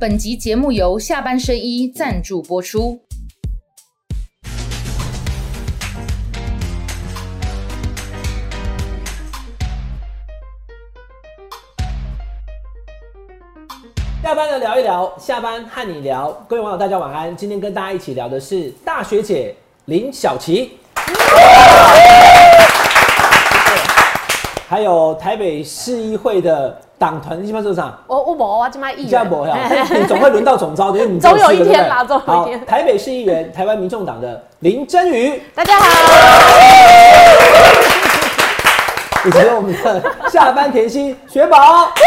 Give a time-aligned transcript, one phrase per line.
[0.00, 2.98] 本集节目由下班身衣赞助播出。
[14.22, 16.32] 下班了聊一聊，下班和你聊。
[16.48, 17.36] 各位网友，大家晚安。
[17.36, 19.54] 今天跟大家一起聊的是大学姐
[19.84, 20.78] 林小琪，
[24.66, 27.90] 还有台北市议会的党团基本上是啥。
[28.06, 29.32] 我我无啊，这卖议这样员。
[29.32, 29.56] 不呀？
[29.98, 35.86] 你总会轮到总招的，因为你总有一天啦总有一天好台北市议员， 台湾民众党的林真瑜，大家好，
[39.24, 41.88] 以及我们的下班甜心雪宝。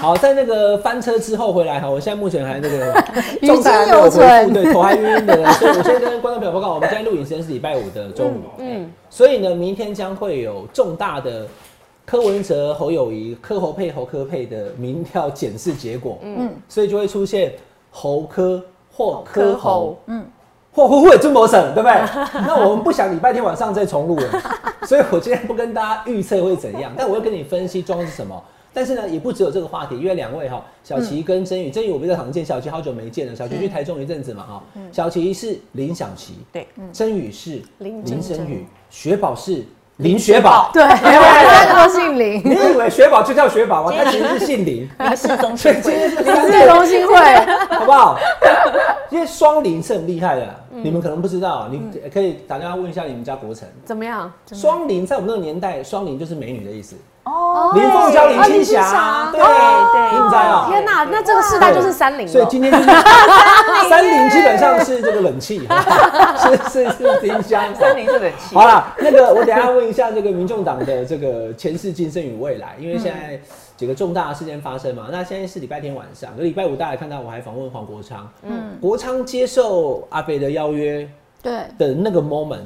[0.00, 0.16] 好。
[0.16, 3.04] 在那个翻车之后回来哈，我现在目前还那个
[3.40, 11.46] 余状态还没有恢复，存对，头还晕晕的， 所以我先跟观众朋友报告，我们今天录影时间是礼拜五的中午，嗯，所以呢，明天将会有重大的
[12.04, 17.52] 柯文哲、侯友谊、柯侯配、侯柯配的民调检视结果，嗯，所以就会出现
[17.90, 18.62] 侯柯
[18.92, 20.24] 或柯侯，嗯。
[20.72, 22.00] 或会会中国省，对不对？
[22.46, 24.28] 那我们不想礼拜天晚上再重录了，
[24.86, 28.40] 所以我今天不跟大家预测会怎样，但我会跟你分析状况是什么。
[28.72, 33.34] 但是呢，也不只有这个话题，因为两位哈，小琪跟曾宇，曾宇我比较常见，小琪好久没见了。
[33.34, 34.62] 小琪去台中一阵子嘛哈，
[34.92, 39.64] 小琪是林小琪，对，真宇是林林真真宇，雪宝是
[39.96, 40.70] 林雪宝。
[40.72, 42.42] 对， 三个都姓林。
[42.44, 43.92] 你以为雪宝就叫雪宝吗？
[43.92, 48.18] 他其实是姓林，林氏中所心林氏中心会，好不好？
[49.10, 53.68] 因为双林是很厉害的，你们可能不知道，你可以打电话问一下你们家国成。
[53.84, 54.32] 怎么样？
[54.52, 56.94] 双林在我们那个年代，双林就是美女的意思。
[57.30, 59.48] 哦，林凤娇、林青霞霞，对对
[59.92, 60.66] 对你们知道？
[60.68, 62.32] 天哪，那这个世代就是三零了。
[62.32, 62.84] 所以今天就是
[63.88, 65.60] 三零基本上是这个冷气，
[66.38, 67.72] 是是是冰箱。
[67.76, 68.56] 三零是冷气。
[68.56, 73.40] 好了，那个我等下问一下这个民众党的这个前世今生与未来，因为现在
[73.76, 75.06] 几个重大的事件发生嘛。
[75.12, 81.08] 那现在是礼拜天晚上，可礼拜五大家看到我还访问黄国昌，嗯，国昌接受阿北的邀约
[81.40, 82.64] 对，的那个 moment，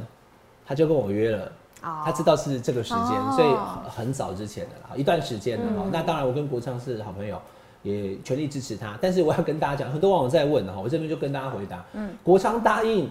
[0.66, 1.52] 他就跟我约了。
[1.84, 5.86] 哦他知道是这个时间，哦所以很很早之前的啦，一段时间的哈。
[5.92, 7.40] 那当然，我跟国昌是好朋友，
[7.82, 8.98] 也全力支持他。
[9.00, 11.84] 但是我要跟大家讲，很多网友在问哈，我这边就跟大家回答。
[11.92, 13.08] 嗯，国昌答应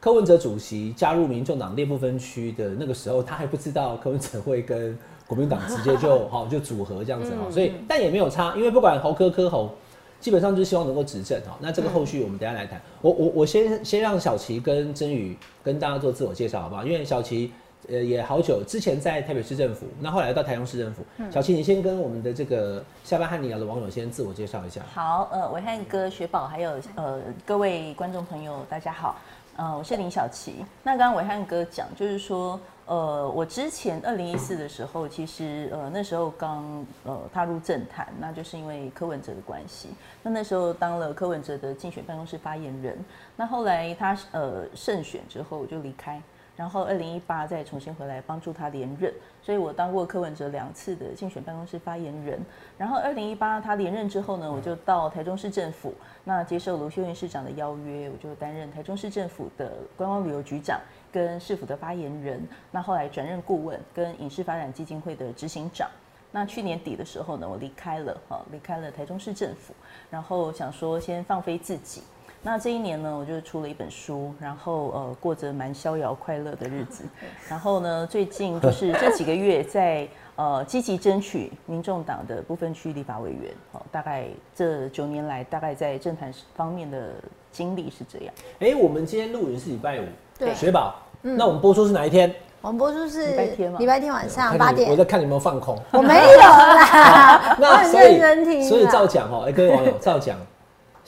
[0.00, 9.74] 柯文哲主席加入民众党列部分区的那个时候，他还不知道柯文哲会跟国民党直接就好就组合这样子哈，所以但也没有差，因为不管侯科科侯。
[10.20, 12.82] 基本上就是希望能够执政哈，那这个后续我们等下来谈。
[13.00, 16.84] 我我我先先让小琪跟真宇跟大家做自我介绍好不好？
[16.84, 17.52] 因为小琪
[17.88, 21.04] 呃也好久之前在台北市政府，那后来到台中市政府。
[21.30, 24.82] 小琪，你先跟我们的这个下班和你聊的网友先自我介绍一下。
[24.92, 29.16] 好，呃，伟汉哥、雪宝还有呃各位观众朋友，大家好。
[29.56, 30.64] 呃，我是林小琪。
[30.84, 39.88] 那刚刚伟汉哥讲，就是说，呃，我之前二零一四的时候，其实呃那时候刚呃踏入政坛，那就是因为柯文哲的关系。
[40.22, 42.96] 那那时候当了柯文哲的竞选办公室发言人。
[43.34, 46.22] 那后来他呃胜选之后，我就离开。
[46.58, 52.40] 然后二零一八再重新回来帮助他连任，所以我当过柯文哲两次的竞选办公室发言人。
[52.76, 60.80] 然后二零一八他连任之后呢，我就到台中市政府，那接受卢秀燕市长的邀约，我就担任台中市政府的观光旅游局长
[61.12, 62.44] 跟市府的发言人。
[62.72, 65.88] 那后来转任顾问跟影视发展基金会的执行长。
[66.32, 69.72] 那去年底的时候呢，我离开了，哈，离开了台中市政府，
[70.10, 72.02] 然后想说先放飞自己。
[72.42, 77.04] 那这一年呢，我就出了一本书，然后呃过着蛮逍遥快乐的日子。
[77.48, 80.06] 然后呢，最近就是这几个月在
[80.36, 87.14] 呃积极争取民众党的部分区立法委员，哦，大概这九年来，大概在政坛方面的
[87.50, 88.34] 经历是这样。
[88.60, 90.04] 哎、我们今天录影是礼拜五，
[90.38, 92.32] 对雪宝，嗯那我们播出是哪一天？
[92.60, 95.78] 我们播出是礼拜天吗礼拜天晚上看八点我在，看你有没有放空。
[95.92, 98.68] 我没有啦， 我很那所以认真听。
[98.68, 100.36] 所以照讲哦，哎、各位网友照讲，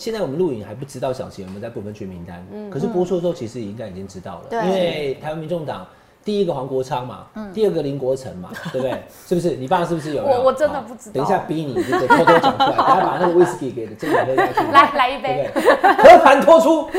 [0.00, 5.86] 现在我们录影还不知道小琪有没有在部分区名单，嗯可是播出的时候其实应该已经知道了，对因为台湾民众党
[6.24, 9.02] 第一个黄国昌嘛，第二个林国成嘛， 对不对？
[9.26, 9.56] 是不是？
[9.56, 10.26] 你爸是不是有有？
[10.26, 14.60] 我我真的不知道等一下逼你，这个偷偷讲出来，等下把那个威士忌给真的喝下去。
[14.72, 15.68] 来来一杯对不
[16.02, 16.16] 对？
[16.16, 16.82] 和盘托出。
[16.84, 16.90] 好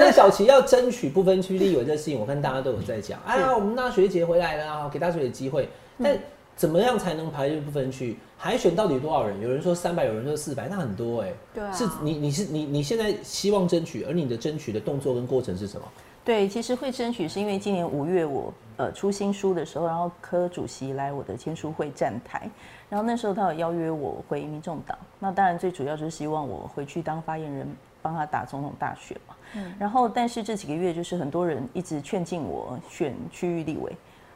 [0.00, 3.16] 那小琪要争取不分区立委这事情，我看大家都有在讲。
[3.24, 5.68] 哎呀，我们大学姐回来了啊，给大学姐机会。
[6.02, 6.16] 但
[6.60, 8.18] 怎么样才能排入不分去？
[8.36, 9.40] 海选到底多少人？
[9.40, 15.86] 有人说三百，有人说四百，那很多哎、对啊是你你是你你现在希望争取，而你的争取的动作跟过程是什么？
[16.22, 22.50] 对，其实会争取是因为今年五月我呃出新书的时候，然后柯主席来我的签书会站台，
[22.90, 27.66] 然后那时候他有邀约我回民众党，那当然最主要就是希望我回去当发言人，
[28.02, 29.34] 帮他打总统大选嘛。
[29.54, 33.90] 嗯然后但是这几个月就是很多人一直劝进我选区域立委。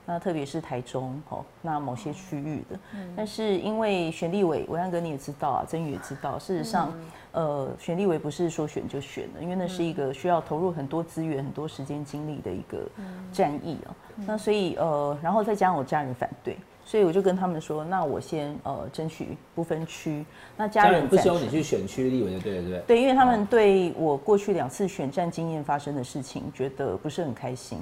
[0.07, 2.79] 那特别是台中哦，那某些区域的。
[3.17, 6.93] 但是因为选立委，维安哥你也知道啊，曾宇也知道，事实上，
[7.33, 12.87] 呃，选立委不是说选就选的，因为那是一个需要投入很多资源、很多时间精力的一个
[13.33, 13.97] 战役啊。
[14.27, 16.57] 那所以呃，然后再加上我家人反对。
[16.85, 20.25] 所以我就跟他们说，那我先呃争取不分区。
[20.57, 22.79] 那家人不希望你去选区立委的，对不对？
[22.87, 27.79] 对，因为他们对我过去两次选战经验发生的事情，觉得不是很开心。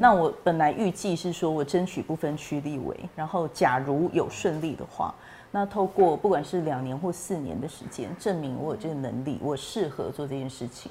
[0.00, 5.14] 那我本来预计是说我争取不分区立委，然后假如有顺利的话，
[5.50, 10.90] 那透过不管是两年或四年的时间，证明我有这个能力，我适合做这件事情，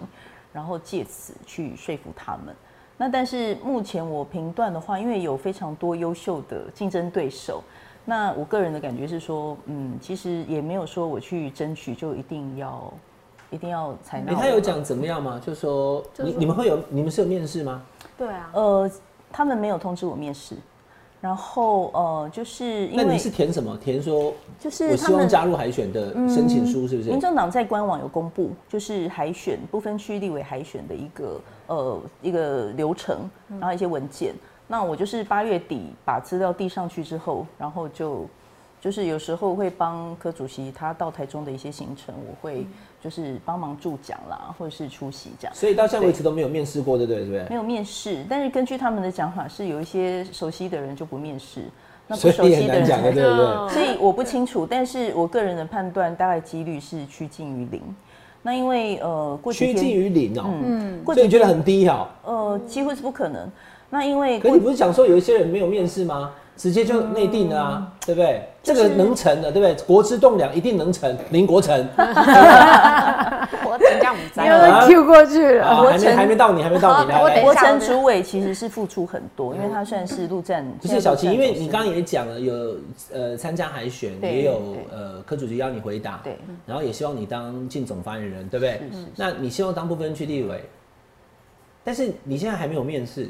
[0.54, 2.56] 然后借此去说服他们。
[2.98, 7.62] 那但是目前我评断的话，因为有非常多优秀的竞争对手，
[8.06, 12.94] 那我个人的感觉是说，嗯，其实也没有说我去争取就一定要，
[13.52, 14.34] 一定要采纳。
[14.34, 15.42] 他有讲怎么样吗？
[15.46, 17.82] 就说你你们会有你们是有面试吗？
[18.18, 18.92] 对啊，呃，
[19.32, 20.56] 他们没有通知我面试。
[21.26, 23.76] 然后呃，就是因为你是填什么？
[23.84, 27.10] 填说就是我希望加入海选的申请书，是不是？
[27.10, 33.28] 民众党在官网有公布，就是海选不分区立委海选的一个呃一个流程，
[33.60, 34.36] 然后一些文件。
[34.68, 38.28] 那我就是八月底把资料递上去之后，然后就。
[38.82, 42.68] 就是有时候会帮柯主席他到台中的一些行程，我会
[43.06, 45.54] 就是帮忙助讲啦，或者是出席这样。
[45.54, 47.22] 所以到现在为止都没有面试过，对不对？
[47.22, 47.46] 对不对？
[47.50, 51.66] 没有面试，但是根据他们的讲法，是有一些熟悉的人就不面试，
[52.08, 53.70] 那不熟悉的人讲的，对不对？
[53.70, 57.80] 所以我不清楚，但是我个人的判断大概几率是趋近于零。
[58.42, 62.10] 那因为呃，过趋近于零哦，嗯，所以你觉得很低哈？
[62.24, 63.48] 呃，几乎是不可能。
[63.92, 66.32] 那因为可你不是讲说有一些人没有面试吗？
[66.58, 68.42] 直接就内定了啊，对不对？
[68.64, 69.86] 这个能成的，对不对？
[69.86, 71.88] 国之栋梁一定能成，林国成。
[73.68, 77.12] 我等下你又 Q 过去了，还没还没到你，还没到你。
[77.12, 80.66] 我国成主委其实是付出很多，因为他算是陆战。
[80.82, 82.78] 不是小齐，因为你刚刚也讲了，有
[83.14, 88.82] 呃参加海选，也有呃科主席邀你回答，对，然后也希望你当进总发言人，对不对？
[89.16, 90.64] 那你希望当部分区立委，
[91.84, 93.30] 但是你现在还没有面试，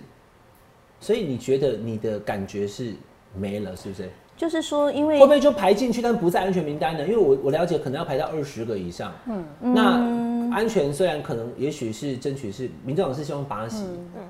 [1.01, 2.93] 所以你觉得你的感觉是？
[3.37, 4.09] 没了，是不是？
[4.37, 7.07] 就是说，因为会不会就排进去，但不在安全名单呢？
[7.07, 9.13] 因为我我了解，可能要排到二十个以上。
[9.27, 13.85] 嗯，那安全虽然可能，也许是争取是民政党是希望八席，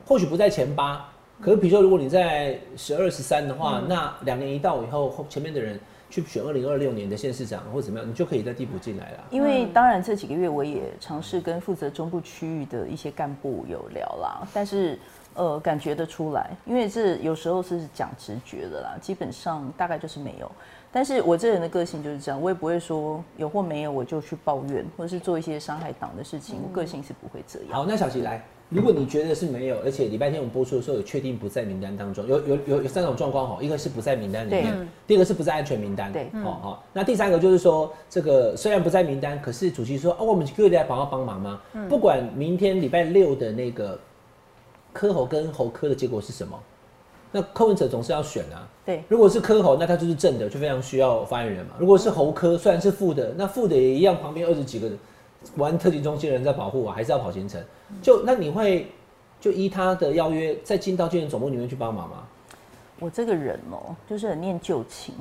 [0.06, 1.10] 或许不在前八。
[1.42, 9.24] 可是，比如说，如果你在十二十三的话，那两年一到以后，后前面的人去选二零二六年的县市长或者怎么样，你就可以在地补进来了。
[9.32, 15.00] 因为当然这几个月我也尝试跟负责中部区域的一些干部有聊啦，但是。
[15.36, 20.50] 呃，感觉得出来，因为这有时候是讲直觉的啦，基本上大概就是没有。
[20.92, 27.74] 但是我这人的个性就是这样，我也不会说有或没有我就去抱怨，或者是做一些伤害党的事情，我个性是不会这样。
[27.74, 36.84] 好，那小琪来，如果你觉得是没有，而且礼拜天我们播出的时候有确定不在名单当中，有有有有三种状况哈，一个是不在名单里面，第二个是不在安全名单，对，好好。
[36.94, 41.62] 那第三个就是说，这个虽然不在名单，可是主席说，哦，我们可以来帮他帮忙吗？
[41.90, 44.00] 不管明天礼拜六的那个。
[44.96, 46.58] 科侯跟侯科的结果是什么？
[47.34, 48.66] 那柯文哲总是要选啊。
[48.86, 51.74] 对，如果是科侯，那他就是正的，就非常需要发言人嘛。
[51.78, 54.90] 如果是侯科，虽然是负的，那负的也一样，旁边二十几个
[55.58, 57.62] 玩特勤中心的人在保护我，还是要跑行程。
[58.02, 58.88] 就那你会
[59.42, 62.24] 就依他的邀约，再进到军人总部里面去帮忙吗？
[63.02, 65.14] 我这个人哦，就是很念旧情，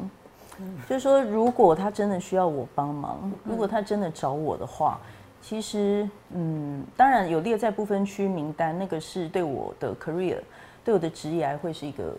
[0.88, 5.00] 就是说，如果他真的需要我帮忙，如果他真的找我的话。
[5.46, 10.38] 其实，嗯，当然有列在不分区名单，那个是对我的 career，
[10.82, 12.14] 对我的职业会是一个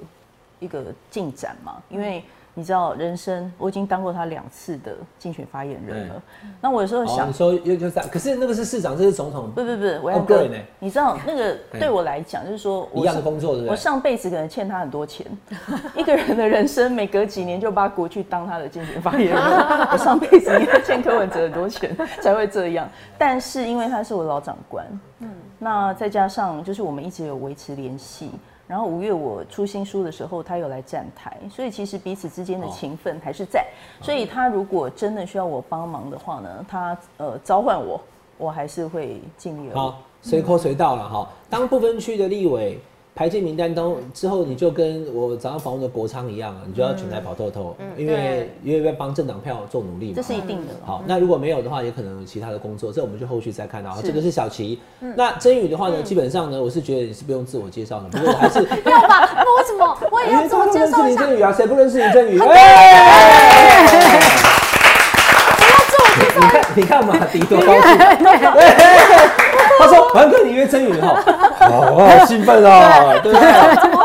[0.60, 2.24] 一个进展嘛，因为。
[2.58, 6.24] 你知道人生，我已经当过他两次的竞选发言人了。
[6.62, 9.52] 那我有时候想，你说又就是，可是那个是市长，这是总统。
[9.52, 10.48] 不不不，我要哥，
[10.80, 15.26] 你知道那个对我来讲，就是说一样的工作，我上辈子可能欠他很多钱。
[15.98, 19.36] 一个人的人生，每隔几年就把国去当他的竞选发言人。
[19.92, 22.90] 我上辈子应该欠柯文哲很多钱才会这样。
[23.18, 24.86] 但是因为他是我老长官，
[25.20, 28.32] 嗯，那再加上就是我们一直有维持联系。
[28.68, 33.66] 然后五月我出新书的时候，他又来站台，所以其实彼此之间的情分还是在。
[34.02, 38.02] 所以他如果真的需要我帮忙的话呢，他呃召唤我，
[38.38, 39.74] 我还是会尽力。
[39.74, 41.30] 好，随口随到了哈。
[41.50, 42.80] 当不分区的立委。
[43.16, 50.14] 排进名单当之后，你就跟我早上访问的国昌一样啊，你就要全台跑透透，因为因为要帮政党票做努力嘛。
[50.18, 50.74] 这是一定的。
[50.86, 53.96] 好，那如果没有的话，也可能有其他的工作，这我们就后续再看到。
[54.04, 54.78] 这个是小齐。
[55.16, 59.30] 那真宇的话呢，基本上呢，我是觉得你是不用自我介绍的，不过我还是 要吧？
[59.34, 61.22] 那为什么我也要自我介绍一下？
[61.22, 62.34] 林振宇啊，谁不认识林振宇？
[66.38, 67.82] 你看，你看嘛，顶多高兴。
[69.78, 71.22] 他说：“凡哥，你约曾宇哈，
[71.70, 73.90] 好，好兴奋啊。”对，怎么会这样？
[73.94, 74.05] 我我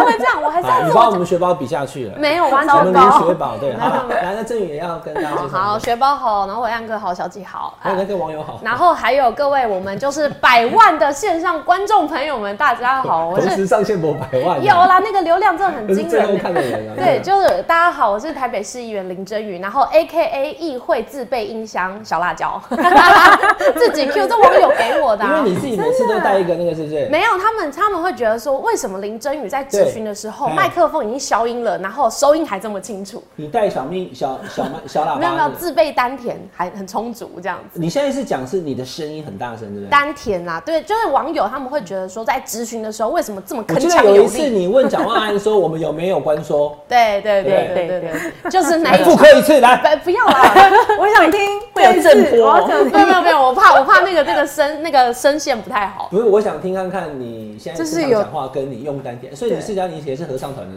[0.86, 2.18] 你把我们学宝比下去了。
[2.18, 3.28] 没有完我们全没有。
[3.28, 5.58] 学宝对， 好，来，那郑宇也要跟大家介绍。
[5.58, 7.74] 好，学宝好，然后伟岸哥好，小姐好。
[7.80, 8.60] 还有那个网友好。
[8.62, 14.62] 然后还有各位，我们就是百万的线上观众朋友们，大家好， 我是同时上线博百万。
[14.62, 16.38] 有啦，那个流量真的很惊人欸。
[16.38, 16.92] 看的人啊。
[16.96, 22.60] 对，就是大家好，我是台北市议员林真宇，然后 A K A 议会自备音箱小辣椒，
[23.76, 25.38] 自己 Q 这网友给我的、啊。
[25.38, 27.08] 因为你自己每次都带一个那个，是不是？
[27.10, 33.22] 没有，他们他们会觉得说，为什么林真宇在咨询的时候，对麦克风已经消音了，然后收音还这么清楚？
[33.36, 35.16] 你带小蜜小小麦小喇叭。
[35.20, 37.80] 没有没有，自备丹田还很充足这样子。
[37.80, 39.88] 你现在是讲是你的声音很大声，对不对？
[39.88, 44.58] 丹田啊，对，就是网友他们会觉得说，在咨询的时候为什么这么我铿记得有一次锵有力？
[44.58, 49.16] 你问蒋万安说我们有没有关说，对对对对对对就是哪一复种。
[49.16, 49.76] 刻一次来。
[49.80, 50.52] 不不要啦，
[50.98, 51.40] 我想听
[51.72, 56.08] 会有震波，没有没有没有，我怕我怕那个那个声那个声线不太好。
[56.10, 60.74] 不是，我想听看看你现在讲话跟你用丹田，所以你是讲你也是合唱团的，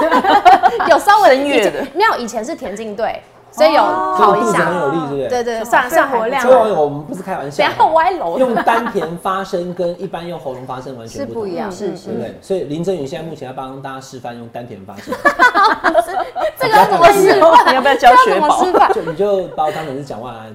[0.00, 0.90] 对不对？
[0.90, 4.76] 有稍微声乐的没有以前是田径队，所以有跑一下很。
[4.76, 5.28] 有力，对不对？
[5.28, 8.38] 对对，算算肺活量所以网友我们不是开玩笑不，要歪楼。
[8.38, 12.38] 用丹田发声跟一般用喉咙发声完全不同是不一样，是对不对？
[12.42, 15.14] 所以林真宇现在目前要帮大家示范用丹田发声，
[16.58, 17.72] 这个怎么示范？
[17.72, 18.64] 你 要不要教学宝？
[18.92, 20.54] 就你就把我当成是蒋万安，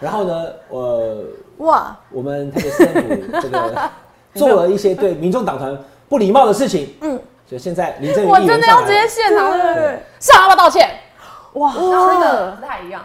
[0.00, 1.14] 然后呢，我
[1.58, 3.90] 哇，我们台北市政府这个
[4.34, 5.76] 做了一些对民众党团
[6.08, 7.18] 不礼貌的事情，嗯，
[7.52, 10.88] 所以现在林正宇我真的要直接现场对上要不要道歉？
[11.54, 13.04] 哇，真的不太一样，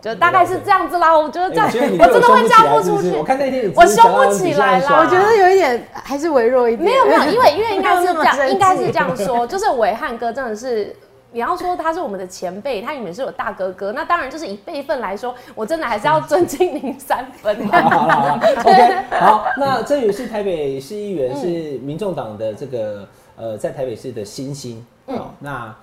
[0.00, 1.16] 就大概是这样子啦。
[1.16, 3.22] 我觉得 这样，我真的会叫不出去我。
[3.22, 6.84] 看那天我凶不起来啦我觉得有一点还是微弱一点。
[6.84, 10.94] 没有没有， 因为因为应该是这样，应该是这样说，就是伟汉哥真的是。
[11.30, 17.56] 你要说他是我们的前辈，他也是有大哥哥，那当然就是以辈分来说，我真的还是要尊敬您三分。
[17.66, 21.46] 好好了好了，OK，好，那郑宇是台北市议员，是
[21.78, 23.04] 民众党的这个
[23.36, 24.84] 呃，在台北市的新星。
[25.06, 25.16] 嗯。
[25.16, 25.76] 好，那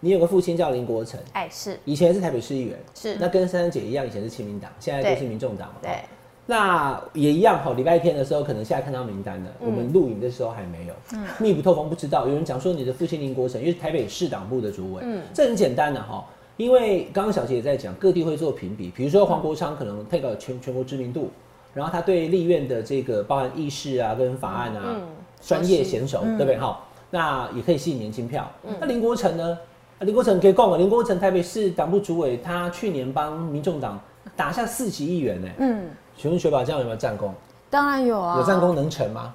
[0.00, 1.78] 你有个父亲叫林国成，哎，是。
[1.84, 3.16] 以前是台北市议员，是。
[3.20, 5.74] 那跟珊珊姐一样，以前是亲民党，现在都是民众党嘛。
[5.80, 6.00] 对，
[6.46, 9.66] 那也一样哈，礼拜天的时候可能现在看到名单了，嗯。
[9.66, 10.94] 我们录影的时候还没有，
[11.38, 12.26] 密不透风不知道。
[12.26, 15.22] 有人讲说你的父亲林国成，因为是台北市党部的主委，嗯。
[15.32, 16.24] 这很简单的哈，
[16.56, 21.30] 因为刚刚小杰也在讲，各地会做评比，比如说黄国昌可能 take 全全国知名度，
[21.74, 25.02] 然后他对立院的这个包含议事啊跟法案啊，嗯。
[25.44, 26.56] 专业娴熟，对不对？
[26.56, 26.80] 哈，
[27.12, 28.50] 那也可以吸引年轻票。
[28.66, 29.58] 嗯那林国成呢？
[29.98, 34.00] 啊林国成可以讲了，林国成台北市党部主委，他去年帮民众党
[34.34, 35.48] 打下四席议员呢。
[35.58, 37.32] 嗯，请问雪宝这样有没有战功？
[37.70, 39.32] 当然有啊，有战功能成吗？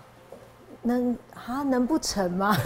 [0.81, 2.57] 能啊能不成吗？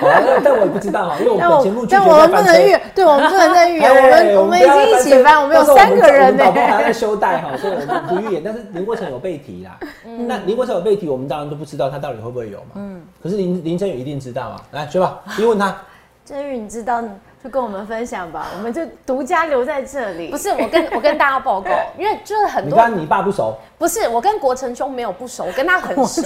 [0.00, 8.42] 但但我也不知道哈，因为我们节目但我们不能预，对我们不能再预言，哎我们我们已经一起翻，我们有三个人呢我们导播还在修带哈，所以我们不预言。
[8.44, 12.74] 但是林国成有被提啦， 嗯那林国成有被提，我们当然都不知道他到底会不会有嘛。
[12.76, 14.62] 嗯，可是林林真宇一定知道啊。
[14.72, 15.76] 来，学宝，你问他，
[16.24, 17.02] 真宇，你知道
[17.44, 20.30] 就跟我们分享吧，我们就独家留在这里。
[20.30, 26.22] 不是我跟我跟大家报告， 因为就是很多你跟你爸不熟，不是我跟国成兄没有不熟，我跟他很熟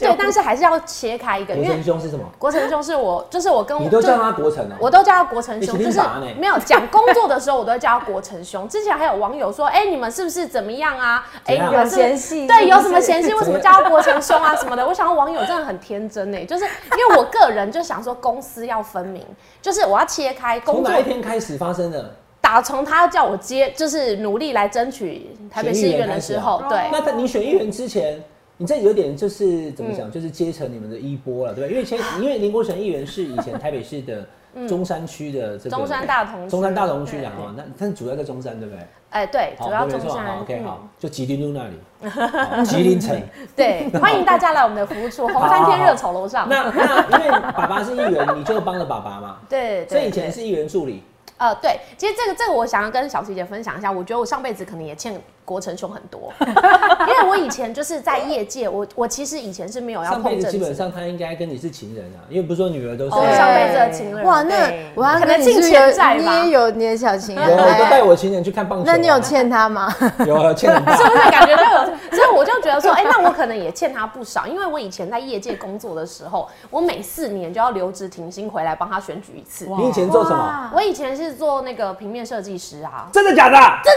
[0.00, 2.24] 对，但是还是要切开一个，国因为成兄是什么？
[2.38, 4.76] 国成兄是我，就是我跟我你都叫他国成啊。
[4.78, 6.00] 我都叫他国成兄，就是
[6.38, 8.68] 没有讲工作的时候，我都会叫他国成兄。
[8.68, 11.26] 之前还有网友说，哎、你们是不是怎么样啊？
[11.46, 13.32] 哎、有嫌隙对，有什么嫌隙？
[13.38, 14.86] 为什么叫他国成兄啊什么的？
[14.86, 19.24] 我想网友真的很天真哎，就是因为我个人就想说公私要分明，
[19.62, 21.04] 就是我要切开工作从哪一。
[21.04, 22.14] 天开始发生的？
[22.40, 28.22] 打从他叫我接，就是努力来争取台北市议员的时候，对，那在你选议员之前，
[28.58, 31.72] 你这有点就是怎么嗯讲，就是接承你们的衣钵了，对不对？
[31.74, 34.26] 因为前 因为林国成议员是以前台北市的
[34.68, 38.84] 中山区的这个嗯中山大同区中山大同区对啊，哦那但主要在中山，对不对？
[39.10, 43.18] 哎、对，主要中山好，OK，嗯好，就吉林路那里， 吉林城。
[43.56, 46.46] 对，欢迎大家来我们的服务处 红山天热炒楼上。
[46.48, 51.02] 那那因为爸爸是议员，你就帮了爸爸嘛，对，对所以以前是议员助理。
[51.38, 55.14] 呃，对，其实这个这个我想要跟小琪姐分享一下，我觉得我上辈子可能也欠
[55.48, 68.92] 国成兄很多， 因为我以前就是在业界，我我其实以前是没有要上辈子碰政治，基本上他应该跟你是情人啊，因为不是说女儿都是上辈子的情人，哇，那对我还可能欠你是不是欠债吧有你也有你的小情人，我都带哎我情人去看棒球啊。
[68.92, 69.90] 那你有欠他吗？
[70.26, 71.02] 有啊欠很大 是。
[71.04, 71.86] 不是感觉就有？
[72.12, 79.66] 所以我就觉得说，哎、那我可能也欠他不少，因为我以前在业界工作的时候，我每四年就要留职停薪回来帮他选举一次。
[79.78, 80.70] 你以前做什么？
[80.74, 83.56] 我以前是做那个平面设计师啊，真的假的？
[83.84, 83.94] 真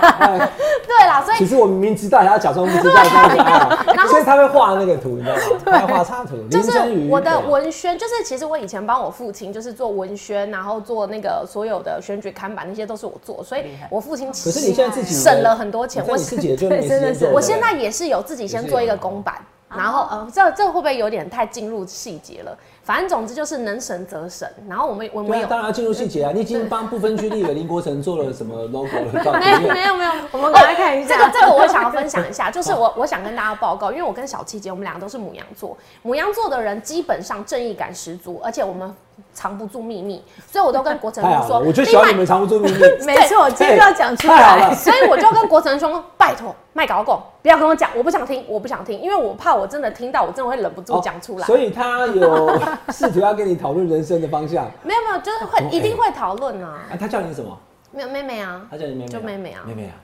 [0.00, 0.07] 的。
[0.18, 0.38] 哎
[0.86, 5.40] 对啦，所以其实我明明知道，还要假装不知道这样子啊， 所以他会画那个图，你知道吗？
[5.64, 6.36] 他会画插图。
[6.50, 16.04] 就是我的文宣，就是其实我以前帮我父亲就是做文宣，然后做那个所有的选举看板那些都是我做，所以我父亲可是你现在自己省了很多钱。
[16.08, 17.28] 我自己的就没时间做。
[17.30, 19.34] 我现在也是有自己先做一个公版，
[19.68, 22.56] 然后呃，这这会不会有点太进入细节了？
[22.88, 24.48] 反正总之就是能省则省。
[24.66, 26.32] 然后我们我们有当然要进入细节啊！
[26.34, 29.38] 你已经帮不分区立委林国成做了什么 logo 了？
[29.38, 38.90] 没有没有没有，我们 赶快看一下这个这个我想要分享一下，就是我我想跟大家报告，因为我跟小七姐我们两个都是母羊座，母羊座的人基本上正义感十足，而且我们
[39.32, 42.78] 藏不住秘密，所以我都跟国成说，我就喜欢你们藏不住秘密。
[43.06, 44.74] 没错，今天就要讲出来了。
[44.74, 51.44] 所以我就跟国成兄拜托卖搞狗，不要跟我讲，我不想听，我不想听，因为我怕我真的听到，我真的会忍不住讲出来。
[51.44, 52.60] 哦所以他有
[52.90, 56.80] 试图要跟你讨论人生的方向 没有没有，就是会一定会讨论啊。
[56.90, 56.96] 啊。
[56.98, 57.58] 他叫你什么？
[57.90, 59.94] 没有妹妹啊，他叫你妹妹啊，就妹妹啊妹妹啊。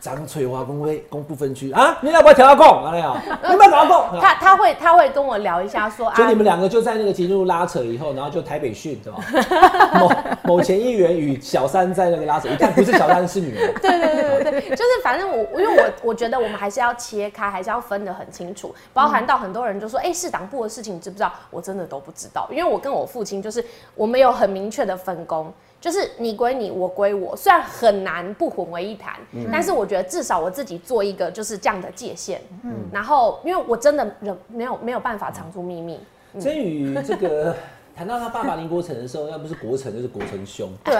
[0.00, 2.84] 张翠华公会公不分区啊，你要不要调到供？
[2.84, 4.20] 啊，没有，你要不要调到供？
[4.20, 9.18] 他他会他会跟我聊一下说 啊就，你们两个就在那个节目拉扯以后，然后就台北训对吧？
[9.98, 10.12] 某
[10.44, 21.32] 某前议员与小三在那个拉扯，一看不是小三是女人，对对对对对， 就是反正我因为我我觉得我们还是要切开，还是要分得很清楚，包含到很多人就说，哎、市党部的事情你知不知道？
[21.50, 23.64] 我真的都不知道，因为我跟我父亲就是
[23.94, 25.52] 我们有很明确的分工。
[25.80, 29.14] 就是你归你，我归我，虽然很难不混为一谈，
[29.52, 32.40] 但是我觉得至少我自己做一个就是这样的界限。
[32.64, 36.00] 嗯，然后因为我真的忍没有没有办法藏住秘密，
[36.40, 37.54] 真宇这个
[37.96, 40.68] 谈到他爸爸林国成的时候，要不是国成就是国成兄。
[40.84, 40.94] 对，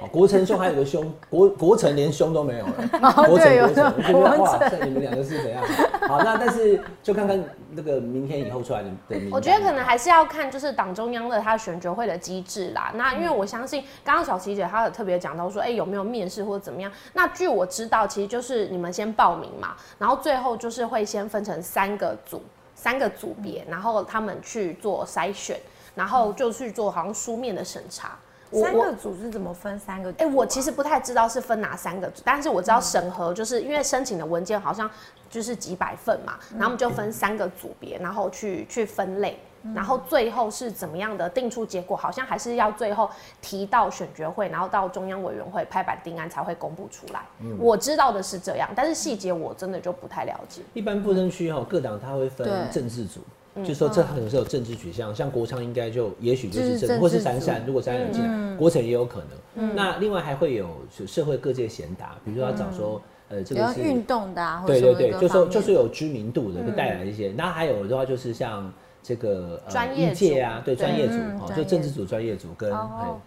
[0.00, 2.72] 哦国成兄还有个兄，国国成连兄都没有了。
[3.26, 5.62] 国成对有国成，我觉得哇，成这你们两个是怎样？
[6.08, 8.90] 好，那但是就看看那个明天以后出来的
[9.30, 12.92] 我觉得可能还是要看就是党中央的他选举会的机制啦。
[12.94, 16.90] 那因为我相信刚刚小琪姐她有特别讲到说，哎、有没有面试或者怎么样？
[17.12, 22.42] 那据我知道，其实就是你们先报名嘛，然后最后就是会先分成三个组，
[22.74, 25.58] 三个组别，然后他们去做筛选，
[25.94, 28.18] 然后就去做好像书面的审查。
[28.52, 30.30] 三个组是怎么分三个组哎、啊？
[30.32, 34.88] 我其实不太知道是分哪三个组，但是我知道审核就是因为申请的文件好像
[35.34, 39.36] 就是几百份嘛，然后我们就分三个组别，然后去去分类，
[39.74, 43.10] 然后最后是怎么样的定出结果，好像还是要最后
[43.42, 47.22] 提到选决会，然后到中央委员会拍板定案才会公布出来。
[47.58, 50.62] 我知道的是这样，但是细节我真的就不太了解。
[50.72, 53.18] 一般不分区哈，各党它会分政治组，
[53.56, 59.24] 嗯就说这可能是有政治取向，像国昌应该就也许就就是是政治，或是组闪闪，如果闪闪进嗯来，国成也有可
[59.56, 59.74] 能。
[59.74, 67.32] 那另外还会有就社会各界贤达，比如说要找说，呃，这比较个是运动的啊，对对对，就说各方面就是有知名度的，会带来一些。
[67.36, 72.72] 那还有的话就是像这个呃专业界啊，对专业组哦，就政治组、专业组跟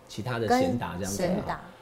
[0.08, 1.28] 其他的跟贤达这样子。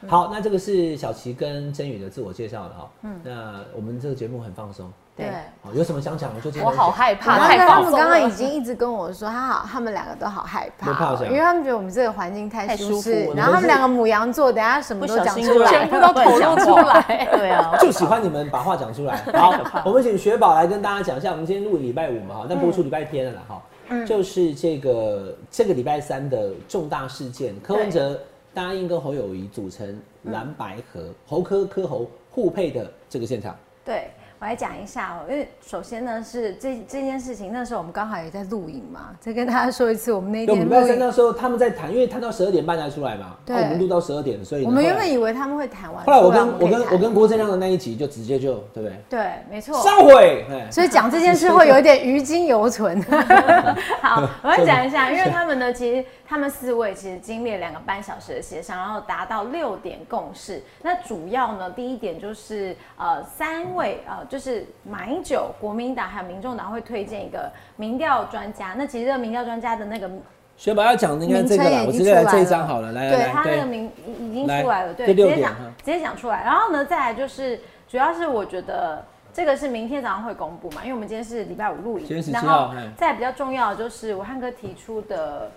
[0.07, 2.91] 好，那这个是小琪跟真宇的自我介绍了哈。
[3.03, 5.27] 嗯，那我们这个节目很放松，对。
[5.61, 6.69] 好，有什么想讲的就尽我。
[6.69, 8.29] 好害怕，然后他太放松们刚刚已了。
[8.31, 19.15] 经一直跟我说，他好，他们两个都好害怕哦，没怕什么因为他们觉得我们这个环境太太舒舒适服，然后他们两个母羊座，等下什么都讲出来，全部都透露出来 对啊，就喜欢你们把话讲出来。
[19.33, 23.61] 好，我们请雪宝来跟大家讲一下，我们今天录礼拜五嘛，哈，但播出礼拜天了啦，哈。
[24.03, 28.19] 就是这个这个礼拜三的重大事件，柯文哲
[28.51, 33.55] 答应跟侯友谊组成蓝白合，侯科科侯互配的这个现场。
[33.85, 48.93] 对，我来讲一下哦，因为首先呢是这这件事情，那时候我们刚好也在录影嘛，再跟大家说一次，我们那对，我们礼拜天录影，三那时候他们在谈，因为谈到十二点半才出来嘛，对那我们录到十二点，所以我们原本以为他们会谈完，后来我跟我跟我跟郭正亮的那一集就直接就对不对？
[49.09, 53.01] 对，没错，烧毁，哎，所以讲这件事会有一点余惊犹存。
[54.03, 60.61] 好，我来讲一下，因为他们呢，其实他们四位其实经历了两个半小时的协商，然后达到六点共识。
[60.81, 68.73] 那主要呢，第一点就是呃，三位呃，就是马英九、国民党还有民众党会推荐一个民调专家。
[68.75, 70.09] 那其实这个民调专家的那个
[70.57, 76.43] 雪宝要讲的应该这个我直接来这一张好了，来来对，他那个名已已经出来了，对，直接讲直接讲出来。
[76.43, 85.51] 然后呢，再来就是主要是我觉得这个是明天早上会公布嘛，因为我们今天是礼拜五录影今天，17然后号再比较重要的就是我汉哥提出的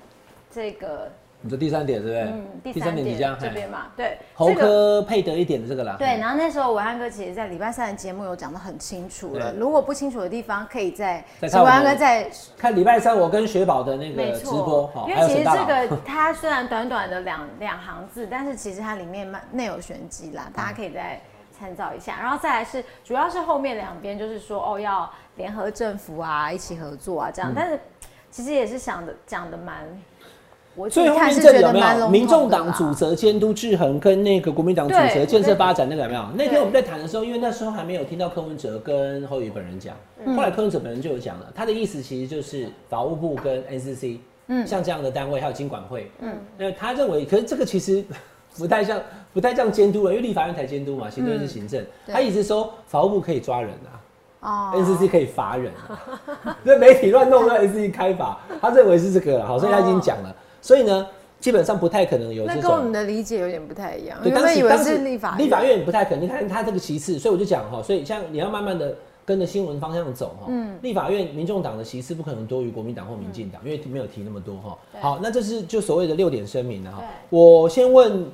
[0.51, 2.21] 这个你说第三点是不是？
[2.21, 3.07] 嗯第三点
[3.41, 4.61] 这边嘛，对，侯这个。
[4.61, 5.95] 科配得一点的这个啦。
[5.97, 9.55] 对，然后那时候文安哥其实，在礼拜三的节目有讲得很清楚了。
[9.55, 15.65] 如果不清楚的地方，可以在再看我们伟汉哥在看礼拜三我跟雪宝的那没个直播，好，因为其实这。
[15.65, 21.21] 个 它虽然短短的两两行字，但是其实它里面蛮内有玄机啦，大家可以再
[21.57, 22.17] 参照一下。
[22.21, 27.79] 然后再来是，主要是后面两边就是说哦要联合政府啊，一起合作啊这嗯样，但是
[28.31, 29.85] 其实也是想的讲的蛮，
[30.91, 32.09] 最后己看是面这里有没有？
[32.11, 36.25] 民众党主责监督制衡，跟那个国民党主责建设发展那个有没有？
[36.35, 40.37] 那天我们在谈的时候，因为那时候还没有听到柯文哲跟侯宇本人讲，嗯。
[40.37, 48.05] 后来柯文哲本人就有讲了，他的意思其实就是法务部跟 NCC，嗯，像这样的单位，还有经管会，嗯，那他认为，可是这个其实
[48.57, 49.01] 不太像，
[49.33, 52.15] 不太像监督了，因为立法院才监督嘛，行政院是行政，对。
[52.15, 53.91] 他意思是说法务部可以抓人啊。
[54.41, 54.73] 哦。
[54.75, 60.35] NCC 可以罚人啊， 这媒体乱弄让 NCC 开罚，他认为是这个了，好，所以他已经讲了，
[60.69, 61.09] 所以呢，
[61.41, 62.61] 基本上不太可能有这种。
[62.61, 70.45] 那跟我们的理解有点不太一样，对，当时当时是立法立法院不太可能，你看他这个其次，所以我就讲哈，所以像你要慢慢的跟着新闻方向走哈。
[70.51, 74.79] 嗯，立法院民众党的席次不可能多于国民党或民进党，因为没有提那么多哈。
[75.01, 77.03] 好，那这是就所谓的六点声明了哈。
[77.31, 78.27] 我先问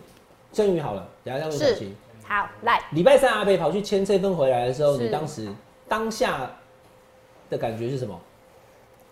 [0.53, 1.95] 郑宇好了，等一下再问小是琪。
[2.25, 5.49] 好，来，礼拜三阿北跑去签这份回来的时候，你当时
[5.87, 6.51] 当下
[7.49, 8.19] 的感觉是什么？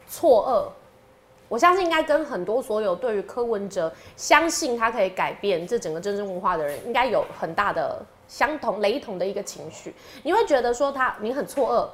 [0.08, 0.81] 错愕。
[1.52, 9.94] 我相信应该跟很多所有对于柯文哲相信他可以改变这整个政治文化的人，应该有很大的相同雷同的一个情绪。
[10.22, 11.86] 你会觉得说他你很错愕，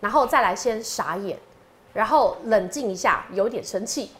[0.00, 1.38] 然后再来先傻眼，
[1.92, 4.12] 然后冷静一下，有点生气，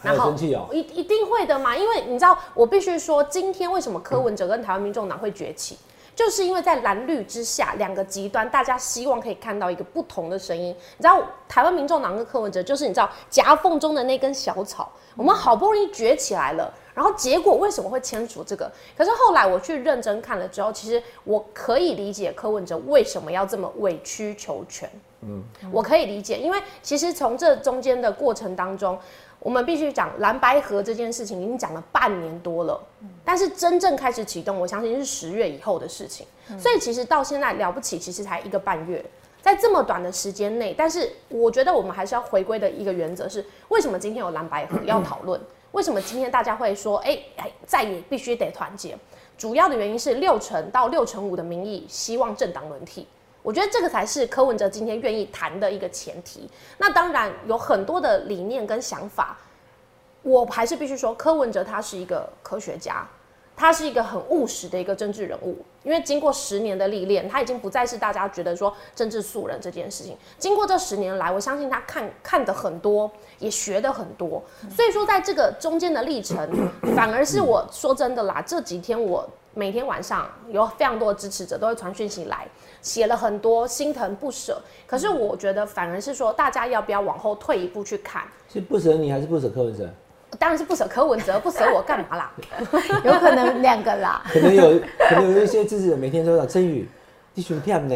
[0.00, 5.76] 然后生气哦、一一定会的嘛，因为你知道，我必须说，今天为什么柯文哲跟台湾民众党会崛起，
[6.20, 10.66] 就是因为在蓝绿之下两个极端，大家希望可以看到一个不同的声音。
[10.66, 16.70] 你知道，台湾民众党跟柯文哲就是你知道夹缝中的那根小草，我们好不容易崛起来了。
[16.92, 18.70] 然后结果为什么会签署这个？
[18.94, 24.90] 可是后来我去认真看了之后，其实我可以理解柯文哲为什么要这么委曲求全。
[25.22, 28.98] 嗯，我可以理解，因为其实从这中间的过程当中，
[29.40, 32.80] 我们必须讲蓝白河这件事情已经讲了半年多了，
[33.24, 36.26] 但是真正开始启动，我相信是十月以后的事情。
[36.58, 39.04] 所以其实到现在了不起，其实才一个半月，
[39.40, 45.40] 在这么短的时间内，但是我觉得我们还是要回归的一个原则是：为什么今天有蓝白河要讨论？
[45.72, 48.98] 为什么今天大家会说，哎、哎，在也必须得团结？
[49.38, 53.06] 主要的原因是六成到六成五的民意希望政党轮替。
[53.42, 56.48] 我觉得这个才是柯文哲今天愿意谈的一个前提。
[56.78, 59.36] 那当然有很多的理念跟想法，
[60.22, 63.06] 我还是必须说，柯文哲他是一个科学家，
[63.56, 65.56] 他是一个很务实的一个政治人物。
[65.82, 70.14] 因为经过十年的历练，他已经不再是大家觉得说政治素人这件事情。
[70.38, 74.42] 经过这十年来，我相信他看看的很多，也学的很多。
[74.68, 76.46] 所以说，在这个中间的历程，
[76.94, 82.46] 反而是我说真的啦，这几天我每天晚上有非常多的支持者都会传讯息来。
[82.82, 88.22] 写了很多心疼不舍，可是我觉得反而是说，大家要不要往后退一步去看？
[88.52, 89.88] 是不舍你还是不舍柯文哲？
[90.38, 92.32] 当然是不舍柯文哲，不舍我干嘛啦？
[93.04, 94.22] 有可能两个啦。
[94.32, 96.88] 可能有，可能有一些支持者每天都讲真宇，
[97.32, 97.94] 你熊骗呢，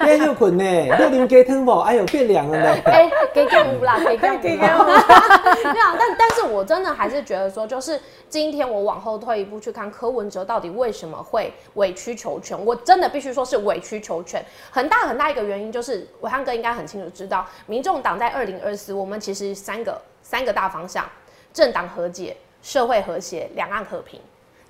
[0.00, 0.64] 变又困呢，
[0.98, 1.78] 六零鸡汤不？
[1.78, 2.82] 哎呦，变凉了呢。
[2.86, 4.84] 哎、给给我啦，给 给给给我。
[5.72, 14.44] 没有，但但是我真的还是觉得说，就是今天我往后退一步去看柯文哲到底为什么会委曲求全，我真的必须说是委曲求全。
[14.70, 21.08] 很大很大一个原因就是，伟汉哥应该很清楚知道，民众党在二零二四，我们其实三个三个大方向：
[21.54, 24.20] 政党和解、社会和谐、两岸和平。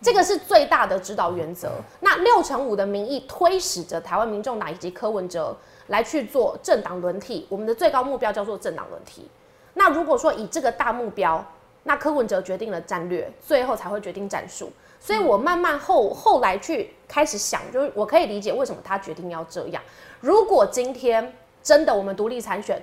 [0.00, 1.72] 这个是最大的指导原则。
[2.00, 5.56] 那六成五的民意推使着台湾民众党以及柯文哲
[5.88, 9.28] 来去做政党轮替，我们的最高目标叫做政党轮替。
[9.74, 11.44] 那如果说以这个大目标，
[11.84, 14.70] 那柯文哲决定了战略，最后才会决定战术。
[15.00, 19.82] 所以我慢慢后后来去开始想，就是我可以理解为什么他决定要这样。
[20.20, 21.32] 如果今天
[21.62, 22.82] 真的我们独立参选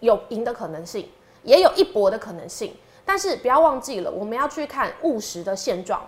[0.00, 1.08] 有赢的可能性，
[1.42, 2.74] 也有一搏的可能性，
[3.04, 6.00] 但是不要忘记了，我们要去看务实的现状。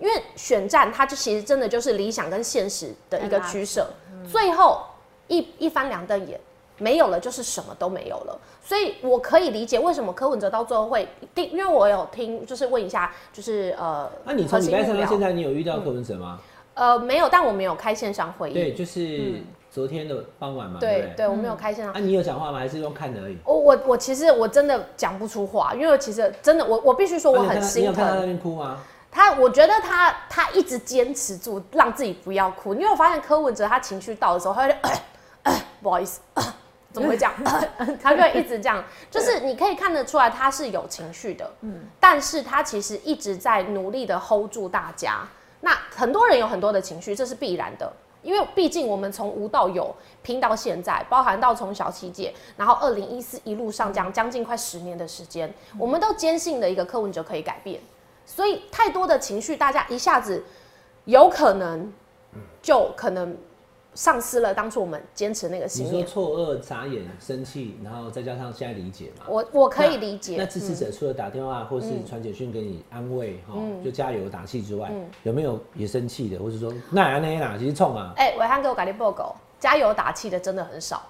[0.00, 3.86] 因为选战，它就其实真的就是理想跟现实的一个取舍，
[4.28, 4.80] 最后
[5.28, 6.40] 一一翻两瞪眼，
[6.78, 8.40] 没有了就是什么都没有了。
[8.62, 16.40] 所以我可以理解为什么柯文哲到最后会定，因为我有听，就是问一下，就是呃，那你从礼拜三到现在，你有遇到柯文哲吗？
[16.74, 21.28] 呃没有，但我没有开线上会议，对，就是昨天的傍晚嘛，对不对？
[21.28, 22.58] 我没有开线上啊，你有讲话吗？
[22.58, 23.36] 还是用看的而已？
[23.44, 28.78] 我我我其实我真的讲不出话，因为其实真的我我必须说我很心疼有看他那边哭吗？
[29.10, 32.74] 他，我觉得他他一直坚持住，让自己不要哭。
[32.74, 36.20] 你有发现柯文哲他情绪到的时候，他会、不好意思，
[36.92, 37.32] 怎么会这样？
[38.02, 45.26] 他就一直这样，就是你可以看得出来他是有情绪的，嗯，但是他其实一直在努力的 hold 住大家。
[45.60, 47.92] 那很多人有很多的情绪，这是必然的。
[48.22, 57.80] 因为毕竟我们从无到有拼到现在，包含到从小七届，然后二零一四一路上将将近快十年的时间，我们都坚信的一个柯文哲可以改变。
[58.24, 60.44] 所以太多的情绪，大家一下子
[61.04, 61.92] 有可能
[62.62, 63.36] 就可能
[63.92, 66.06] 丧失了当初我们坚持那个信你说念。
[66.06, 69.24] 错愕、眨眼、生气，然后再加上现在理解嘛？
[69.28, 73.54] 我我可以理解那解，支持者除了打电话或是传简讯给你安慰哈，
[73.84, 74.92] 就加油打气之外，
[75.24, 81.02] 有没有也生气的，或者说那安那啦，其实冲啊，哎、伟汉给我改的报告，加油打气的真的很少，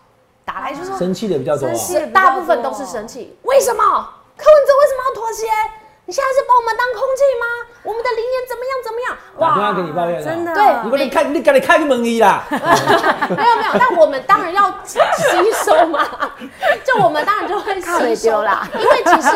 [0.45, 1.75] 打来就说生气的比较多啊。
[1.75, 3.37] 生气的比较多大部分都是生气。
[3.43, 3.83] 为什么？
[4.39, 5.47] 柯文哲为什么要妥协？
[6.11, 7.47] 你现在是把我们当空气吗？
[7.85, 9.17] 我们的灵言怎么样怎么样？
[9.39, 12.43] 打电话给你抱怨了，真的对你不能看，你赶紧开个门衣啦。
[12.51, 14.99] 没有没有，但我们当然要吸
[15.65, 16.05] 收嘛，
[16.85, 19.31] 就我们当然就会吸收 啦因为其实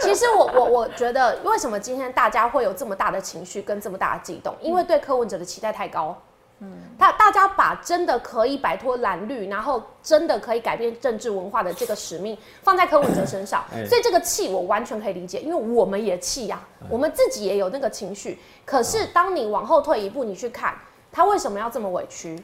[0.00, 4.54] 其实我我我觉得，为什么今天大家会有这么大的情绪跟这么大的激动？
[4.60, 6.14] 因为对柯文哲的期待太高。
[6.60, 6.68] 嗯，
[6.98, 18.38] 他大家把真的可以摆脱蓝绿，然后真的可以改变政治文化的这个使命放在柯文哲身上，哎所以这个气我完全可以理解，因为我们也气呀、我们自己也有那个情绪。
[18.64, 20.74] 可是当你往后退一步，你去看
[21.12, 22.42] 他为什么要这么委屈，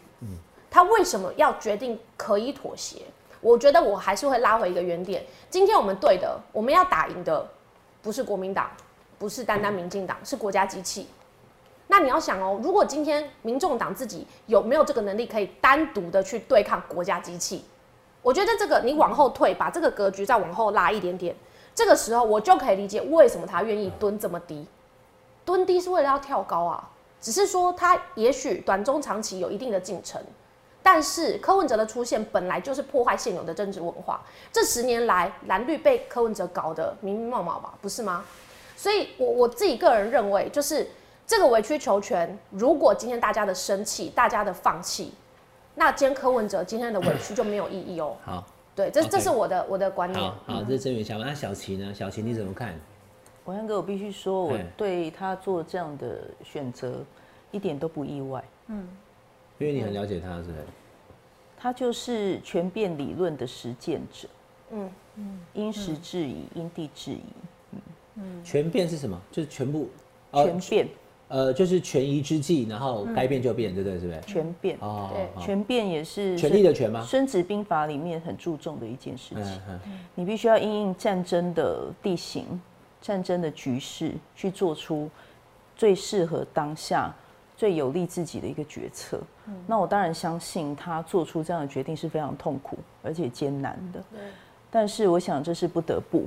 [0.71, 3.03] 他为什么要决定可以妥协？
[3.41, 5.23] 我觉得我还是会拉回一个原点。
[5.51, 7.47] 今天我们对的，我们要打赢的，
[8.01, 8.71] 不是国民党，
[9.19, 11.07] 不是单单民进党，是国家机器。
[11.87, 17.65] 那你要想哦，如果今天民众党自己有没有这个能力，可以单独的去对抗国家机器？
[18.23, 21.37] 我觉得这个你往后退，把这个格局再往后拉一点点，
[21.75, 24.67] 这个时候我就可以理解为什么他愿意蹲这么低。
[25.45, 30.19] 蹲低是为了要跳高啊，只是说他也许短中长期有一定的进程，
[30.83, 34.23] 但是柯文哲的出现本来就是破坏现有的政治文化。
[34.51, 38.25] 这十年来，蓝绿被柯文哲搞得明明冒冒吧，不是吗？
[38.75, 40.89] 所以我我自己个人认为，就是
[41.27, 45.13] 这个委曲求全，如果今天大家的生气，大家的放弃，
[45.75, 48.17] 那今天柯文哲今天的委屈就没有意义哦。
[48.25, 50.37] 好，对，这这是我的我的观念好。
[50.47, 51.25] 好，这是郑源想法。
[51.25, 51.95] 那小齐呢？
[51.95, 52.75] 小齐你怎么看？
[53.47, 57.03] 伟汉哥，我必须说，我嘿对他做这样的选择
[57.51, 58.43] 一点都不意外。
[58.69, 58.87] 嗯
[59.59, 60.57] 因为你很了解他，是不是？
[61.57, 64.29] 他就是全变理论的实践者。
[64.71, 67.23] 嗯嗯，因时制宜，因地制宜，
[68.17, 69.19] 嗯全变是什么？
[69.31, 69.89] 就是全部，
[70.33, 70.89] 呃全变，
[71.29, 73.99] 呃，就是权宜之计，然后该变就变，对不对？
[73.99, 74.21] 是不是？
[74.27, 79.61] 全变，哦，对好全变也是权力的权吗《孙子兵法》里面很注重的一件事情。
[80.15, 82.61] 你必须要因应战争的地形、
[83.01, 85.11] 战争的局势，去做出
[85.75, 87.13] 最适合当下、
[87.57, 89.21] 最有利自己的一个决策。
[89.67, 94.03] 那我当然相信他做出这样的决定是非常痛苦而且艰难的。
[94.71, 96.27] 但是我想这是不得不。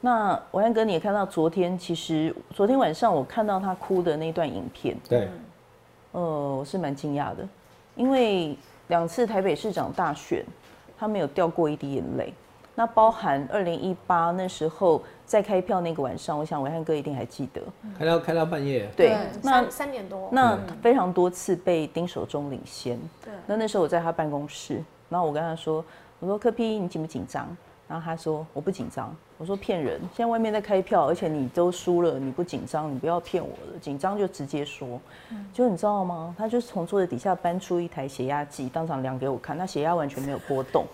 [0.00, 5.28] 那王安哥，你也看到昨天，其实昨天晚上我看到他哭的那段影片，对，
[6.12, 6.20] 呃，
[6.58, 7.48] 我是蛮惊讶的，
[7.96, 8.56] 因为
[8.88, 10.44] 两次台北市长大选，
[10.98, 12.32] 他没有掉过一滴眼泪。
[12.78, 17.62] 那包含二零一八那时候在开票那个晚上，我想伟汉哥一定还记得。
[17.98, 22.98] 开到开到半夜，对，那三三点多，那非常多次被丁守中领先。
[23.24, 25.82] 对那那时候我在他办公室，然后我跟他说
[26.20, 27.48] ：“我说柯批，你紧不紧张？”
[27.88, 30.00] 然后他说：“我不紧张。”我说：“骗人！
[30.14, 33.78] 现在外面在开票，而且你都输了，你不紧张，你不要骗我了。
[33.80, 35.00] 紧张就直接说。
[35.52, 36.34] 结果你知道吗？
[36.36, 40.84] 他就是从桌子底下搬出一台血压计，当场量给我看，那血压完全没有波动。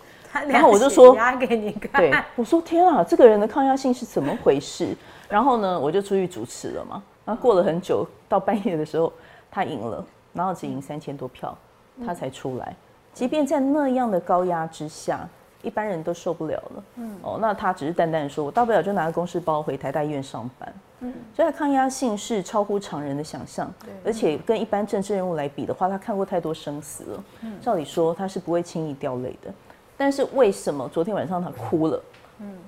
[0.49, 4.97] 然后我就说压给你看，对，我说天啊，这个人的抗压性是怎么回事？
[5.29, 7.03] 然后呢，我就出去主持了嘛。
[7.25, 9.13] 然后过了很久，到半夜的时候，
[9.51, 11.57] 他赢了，然后只赢三千多票，
[12.05, 12.75] 他才出来。
[13.13, 15.29] 即便在那样的高压之下，
[15.63, 16.85] 一般人都受不了了。
[16.97, 20.75] 嗯，哦，那他只是淡淡地说，我大不了就拿个公事包回台大医院上班。
[21.01, 23.73] 嗯，所以他抗压性是超乎常人的想象，
[24.05, 27.25] 而且跟一般政治人物来比的话，他看过太多生死了。
[27.61, 29.53] 照理说他是不会轻易掉泪的。
[29.97, 32.03] 但是为什么昨天晚上他哭了？
[32.39, 32.59] 嗯，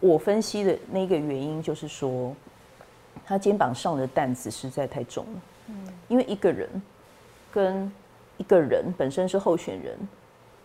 [0.00, 2.34] 我分析的那个原因就是说，
[3.24, 5.40] 他肩膀上的担子实在太重了。
[5.68, 5.74] 嗯，
[6.08, 6.68] 因为一个人
[7.52, 7.90] 跟
[8.36, 9.96] 一个人本身是候选人，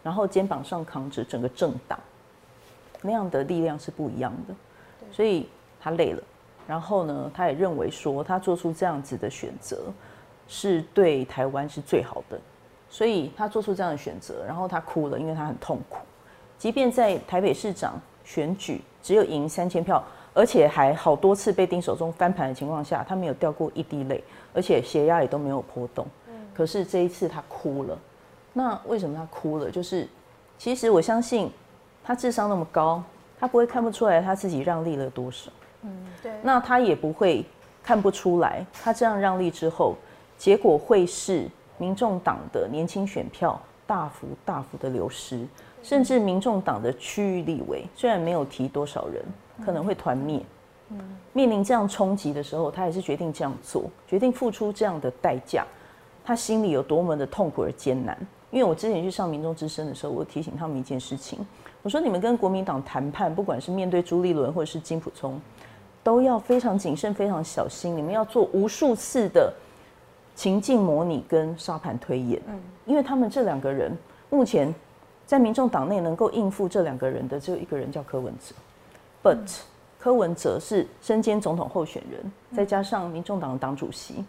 [0.03, 1.99] 然后肩膀上扛着整个政党，
[3.01, 4.55] 那样的力量是不一样的。
[5.11, 5.47] 所以
[5.79, 6.23] 他累了，
[6.67, 9.91] 然后呢，他也认为说他做出这样子的选择
[10.47, 12.39] 是对台湾是最好的。
[12.89, 15.99] 所以他做出这样的选择，然后他哭了，因为他很痛苦。
[16.57, 24.21] 即便在台北市长选举只有赢三千票，而且还好多次被丁守中翻盘的情况下，他没有掉过一滴泪，
[24.53, 26.05] 而且血压也都没有波动。
[26.53, 27.97] 可是这一次他哭了，
[28.53, 29.71] 那为什么他哭了？
[29.71, 30.07] 就是
[30.57, 31.49] 其实我相信
[32.03, 33.01] 他智商那么高，
[33.39, 35.51] 他不会看不出来他自己让利了多少。
[35.83, 35.89] 嗯
[36.21, 37.45] 对，那他也不会
[37.81, 39.95] 看不出来，他这样让利之后，
[40.37, 45.47] 结果会是民众党的年轻选票大幅大幅的流失，
[45.81, 49.23] 甚至民众党的区域立委虽然没有提多少人，
[49.65, 50.39] 可能会团灭。
[50.89, 50.99] 嗯
[51.33, 55.65] 面临这样冲击的时候，他还是决定这样做，决定付出这样的代价，
[56.23, 58.17] 他心里有多么的痛苦而艰难。
[58.51, 61.39] 因为我之前去上民众之声的时候，我提醒他们一件事情，
[61.81, 65.39] 我说你们跟国民党谈判，不管是面对朱立伦或者是金普聪，
[66.03, 67.95] 都要非常谨慎、非常小心。
[67.95, 69.53] 你们要做无数次的
[70.35, 72.41] 情境模拟跟沙盘推演，
[72.85, 73.95] 因为他们这两个人
[74.29, 74.73] 目前
[75.25, 78.53] 在民众党内能够应付这两个人的只有一个人叫柯文哲
[79.23, 79.61] ，but、
[79.97, 84.25] 柯文哲是身兼总统候选人，再加上民众党的党主席，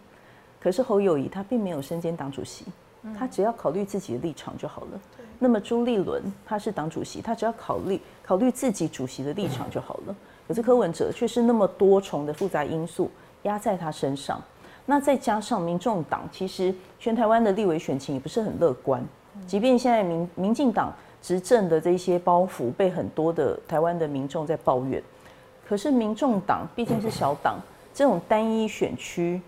[0.61, 2.67] 可是侯友谊他并没有身兼党主席，
[3.19, 5.01] 他只要考虑自己的立场就好了。
[5.39, 10.15] 那么朱立伦他是党主席，他只要考虑考虑自己主席的立场就好了。
[10.47, 13.11] 可是柯文哲却是那么多重的复杂因素
[13.43, 14.41] 压在他身上，
[14.87, 19.03] 那再加上民众党，其实全台湾的立委选情也不是很乐观。
[19.47, 25.03] 即便现在民民进党执政的这些包袱被很多的台湾的民众在抱怨，
[25.67, 27.59] 可是民众党毕竟是小党，
[27.95, 29.41] 这种单一选区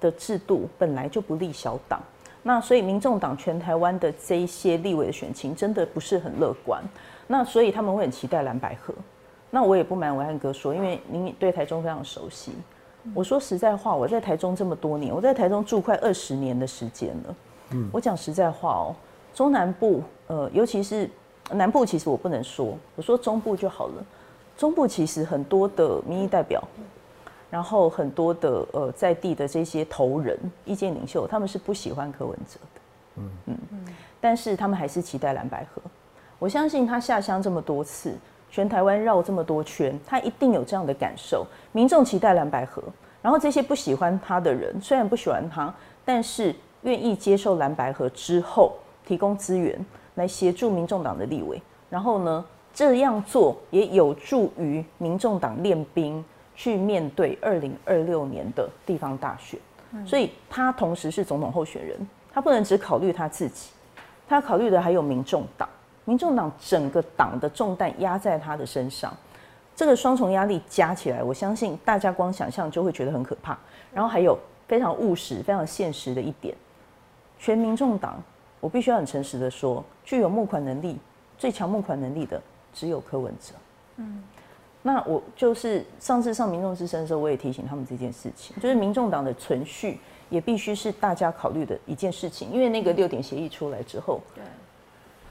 [0.00, 2.00] 的制度本来就不利小党。
[2.42, 6.82] 那所以民众党全台湾的这一些立委的选情真的不是很乐观。
[7.26, 8.92] 那所以他们会很期待蓝白合。
[9.50, 12.52] 那我也不瞒伟汉哥说，因为您对台中非常熟悉。
[13.14, 17.36] 我说实在话，我在台中这么多年，我在台中住快二十年的时间了。
[17.70, 18.94] 嗯，我讲实在话哦，
[19.34, 21.08] 中南部，呃，尤其是
[21.50, 24.04] 南部，其实我不能说，我说中部就好了。
[24.56, 26.62] 中部其实很多的民意代表。
[27.52, 32.80] 然后很多的呃在地的这些头人、意见领袖，他们是不喜欢柯文哲的，
[33.16, 35.82] 嗯嗯，但是他们还是期待蓝白河。
[36.38, 38.16] 我相信他下乡这么多次，
[38.50, 41.46] 全台湾绕这么多圈，他一定有这样的感受。
[41.72, 42.82] 民众期待蓝白河，
[43.20, 45.72] 然后这些不喜欢他的人，虽然不喜欢他，
[46.06, 48.72] 但是愿意接受蓝白河之后，
[49.04, 49.78] 提供资源
[50.14, 51.60] 来协助民众党的立委。
[51.90, 56.24] 然后呢，这样做也有助于民众党练兵。
[56.62, 59.58] 去面对二零二六年的地方大选，
[60.06, 61.98] 所以他同时是总统候选人，
[62.32, 63.70] 他不能只考虑他自己，
[64.28, 65.68] 他考虑的还有民众党，
[66.04, 69.12] 民众党整个党的重担压在他的身上，
[69.74, 73.58] 这个双重压力加起来，我相信大家光想象就会觉得很可怕。
[73.92, 76.56] 然后还有非常务实、非常现实的一点，
[77.40, 78.22] 全民众党，
[78.60, 80.96] 我必须要很诚实的说，具有募款能力、
[81.36, 82.40] 最强募款能力的
[82.72, 83.52] 只有柯文哲。
[83.96, 84.22] 嗯。
[84.84, 94.42] 那我就是上次上民众之声的时候，我也提醒他们这件事情，就是民众党的存续也必须是大家考虑的一件事情，因为那个六点协议出来之后，对，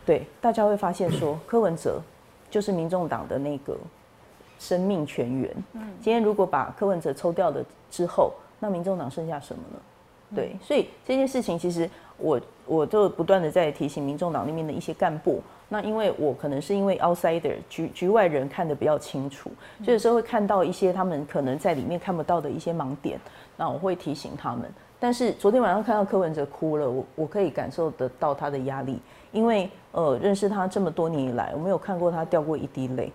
[0.06, 2.02] 对，大家会发现说柯文哲
[2.50, 3.78] 就是民众党的那个
[4.58, 5.54] 生命泉源。
[5.74, 9.80] 嗯，今天如果把柯文哲抽掉了之后，那民众党剩下什么呢？
[10.34, 15.42] 对，所以这件事情其实我我就不断的在提醒民众党那边的一些干部。
[15.74, 23.18] 那因为我可能是因为 outsider 局局外人看得比较清楚，所以有时候会看到一些他们可能在里面看不到的一些盲点，
[23.56, 24.70] 那我会提醒他们。
[25.00, 29.00] 但是昨天晚上看到柯文哲哭了，我我可以感受得到他的压力，
[29.32, 33.10] 因为呃认识他这么多年以来，我没有看过他掉过一滴泪。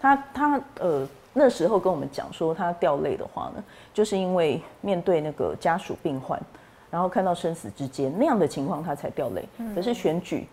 [0.00, 3.62] 他他呃那时候跟我们讲说他掉泪的话呢，
[3.94, 6.42] 就是因为面对那个家属病患，
[6.90, 9.48] 然后看到生死之间那样的情况他才掉泪。
[9.76, 10.44] 可是选举。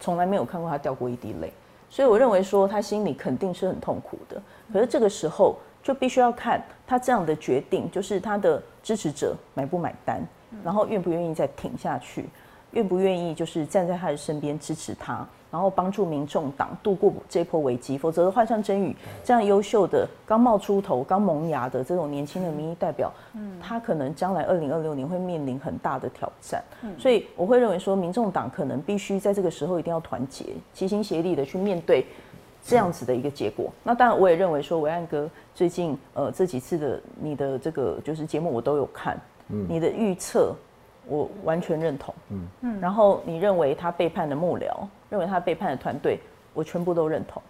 [0.00, 1.52] 从来没有看过他掉过一滴泪，
[1.88, 4.40] 所以我认为说他心里肯定是很痛苦的。
[4.72, 10.20] 可是这个时候就必须要看他这样的决定，就是他的支持者买不买单，
[10.62, 12.28] 然后愿不愿意再挺下去，
[12.74, 15.26] 愿不愿意就是站在他的身边支持他。
[15.50, 26.60] 然后帮助民众党度过这波危机，否则的话，像真宇这样优秀的、刚冒出头、刚萌芽的这种年轻的民意代表，嗯，他可能将来二零二六年会面临很大的挑战。
[26.82, 32.04] 嗯，所以我会认为说，民众党可能必须在这个时候一定要团结、齐心协力的去面对
[32.64, 33.72] 这样子的一个结果。
[33.84, 39.16] 那当然，我也认为说，维安哥最近呃这几次的你的这个就是节目我都有看，
[39.50, 40.52] 嗯，你的预测。
[41.06, 42.48] 我完全认同，嗯。
[42.62, 46.18] 嗯，然后你认为他背叛的幕僚，认为他背叛的团队，
[46.52, 47.42] 我全部都认同，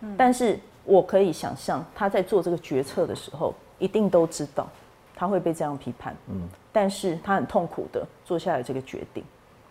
[0.00, 4.66] 嗯，但是我可以想象他在做这个决策的时候，一定都知道
[5.14, 9.22] 他会被这样批判，嗯，但是他很痛苦的做下了这个决定，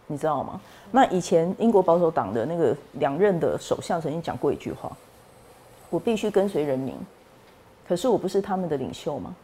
[0.07, 0.59] 你知道吗？
[0.91, 4.95] 那以前英国保守党的那个两任的首相曾经讲过一句话，
[5.89, 6.95] 我必须跟随人民，
[7.87, 9.35] 可是我不是他们的领袖吗？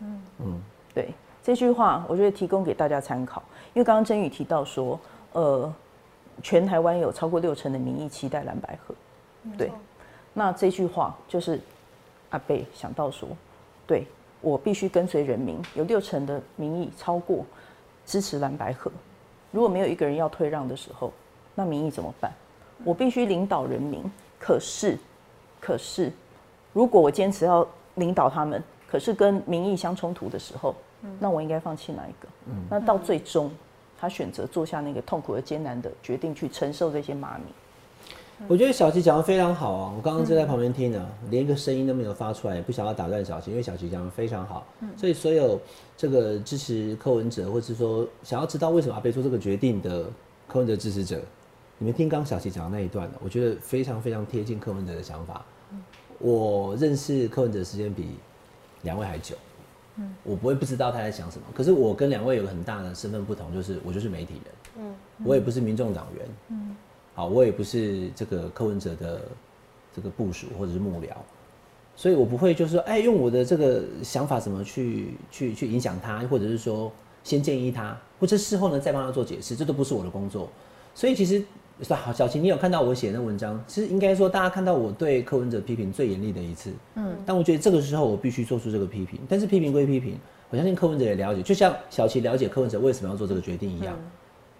[0.00, 0.22] 嗯。
[0.40, 1.08] 嗯，对。
[1.44, 3.42] 这句话我觉得提供给大家参考，
[3.74, 4.98] 因为刚刚真宇提到说，
[5.32, 5.70] 呃，
[6.42, 8.94] 全台湾有超过六成的民意期待蓝白河，
[9.58, 9.70] 对，
[10.32, 11.60] 那这句话就是
[12.30, 13.28] 阿贝想到说，
[13.86, 14.06] 对
[14.40, 17.44] 我必须跟随人民，有六成的民意超过
[18.06, 18.90] 支持蓝白河，
[19.50, 21.12] 如果没有一个人要退让的时候，
[21.54, 22.32] 那民意怎么办？
[22.84, 24.02] 我必须领导人民，
[24.40, 24.98] 可是，
[25.60, 26.10] 可是，
[26.72, 30.74] 如果我坚持要领导他们，可是跟民意相冲突的时候。
[31.18, 32.28] 那我应该放弃哪一个？
[32.46, 33.50] 嗯，那到最终，
[33.98, 37.46] 他选择做下那个痛苦而艰难的决定，去承受这些骂名。
[38.48, 39.92] 我觉得小琪讲的非常好啊！
[39.96, 44.66] 我刚刚就在旁边听呢，连一个声音都没有发出来，也不想要打断小琪，因为小琪讲的非常好。
[44.80, 45.60] 嗯，所以所有
[45.96, 50.06] 这个支持柯文哲，或是说想要知道为什么阿贝做这个决定的
[50.48, 51.20] 柯文哲支持者，
[51.78, 55.44] 你们听刚小琪讲的那一段呢，我觉得非常非常贴近柯文哲的想法。
[56.18, 58.16] 我认识柯文哲时间比
[58.82, 59.36] 两位还久。
[60.22, 61.46] 我不会不知道他在想什么。
[61.54, 66.76] 可是我跟两位有个很大的身份不同，就是我就是媒体人，嗯，我也不是民众党员，嗯，
[67.14, 69.22] 好，我也不是这个柯文哲的
[69.94, 71.08] 这个部署或者是幕僚，
[71.94, 76.90] 所以我不会就是说，哎，用我的这个想法怎么去去去影响他，或者是说
[77.22, 80.48] 先建议他，或者事后呢再帮他做解释，这都不是我的工作。
[80.94, 81.44] 所以其实，
[81.90, 83.62] 好，小琴，你有看到我写那文章？
[83.66, 86.72] 其实应该说，大家看到我对柯文哲批评最严厉的一次。
[86.94, 89.18] 嗯，但我觉得这个时候我必须做出这个批评。
[89.28, 90.16] 但是批评归批评，
[90.50, 93.96] 我相信柯文哲也了解，就像小琪了解柯文哲为什么要做这个决定一样。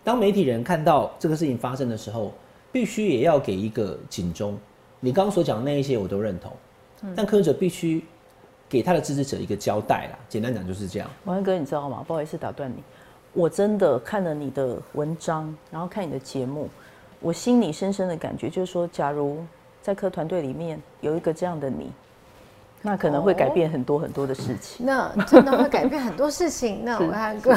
[0.03, 2.33] 当媒体人看到这个事情发生的时候，
[2.73, 4.59] 必须也要给一个警钟。
[4.99, 6.53] 你刚刚所讲的那一些我都认同，
[7.15, 8.05] 但柯文哲必须
[8.69, 10.19] 给他的支持者一个交代啦。
[10.29, 11.09] 简单讲就是这样。
[11.27, 12.05] 王文哥，你知道吗？
[12.07, 12.83] 不好意思打断你。
[13.33, 16.69] 我真的看了你的文章，然后看你的节目，
[17.21, 19.39] 我心里深深的感觉就是说，假如
[19.83, 21.91] 在科团队里面有一个这样的你，
[22.83, 24.85] 那可能会改变很多很多的事情。
[24.85, 26.85] 那真的会改变很多事情。
[26.85, 27.53] 那我看哥，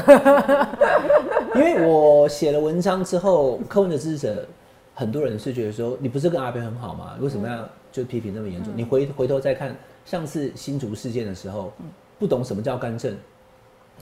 [1.55, 4.47] 因为我写了文章之后，柯文的支持者
[4.95, 7.15] 很多人是觉得说，你不是跟阿边很好吗？
[7.19, 8.71] 为什么要就批评那么严重？
[8.75, 11.73] 你回回头再看上次新竹事件的时候，
[12.17, 13.15] 不懂什么叫干政。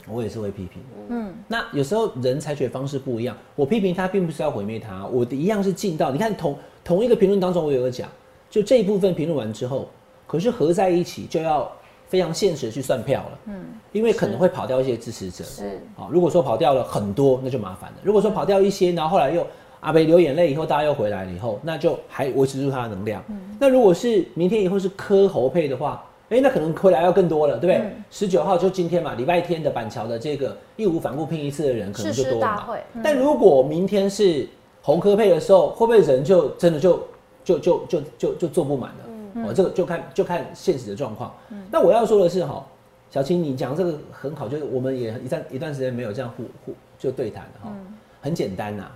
[0.08, 3.36] 我也是会批评，嗯，那有时候人采取的方式不一样。
[3.56, 6.12] 我批评他，并不是要毁灭他，我的一样是尽到。
[6.12, 8.08] 你看同同一个评论当中，我有个讲，
[8.48, 9.88] 就这一部分评论完之后，
[10.26, 11.68] 可是合在一起就要
[12.08, 16.06] 非常现实的去算票了，嗯，因为可能会跑掉一些支持者，是啊。
[16.08, 17.96] 如果说跑掉了很多，那就麻烦了。
[18.04, 19.44] 如果说跑掉一些，然后后来又
[19.80, 23.24] 阿北流眼泪以后，大家又回来了以后，那就还维持住他的能量。
[23.58, 26.04] 那如果是明天以后是科侯配的话。
[26.28, 27.92] 哎，那可能回来要更多了，对不对？
[28.10, 32.68] 十九号就今天嘛，礼拜天的板桥的这个义无反顾拼一次的人可能就多了嘛。
[33.00, 34.48] 但如果明天是
[34.82, 37.00] 红科配的时候，会不会人就真的就
[37.44, 39.48] 就就就就就坐不满了？
[39.48, 41.32] 哦，这个就看就看现实的状况。
[41.70, 42.66] 那我要说的是哈，
[43.08, 47.72] 小青你讲这个很好，就是我们也一段一段时间没有这样互互就对谈的哈，
[48.20, 48.90] 很简单呐，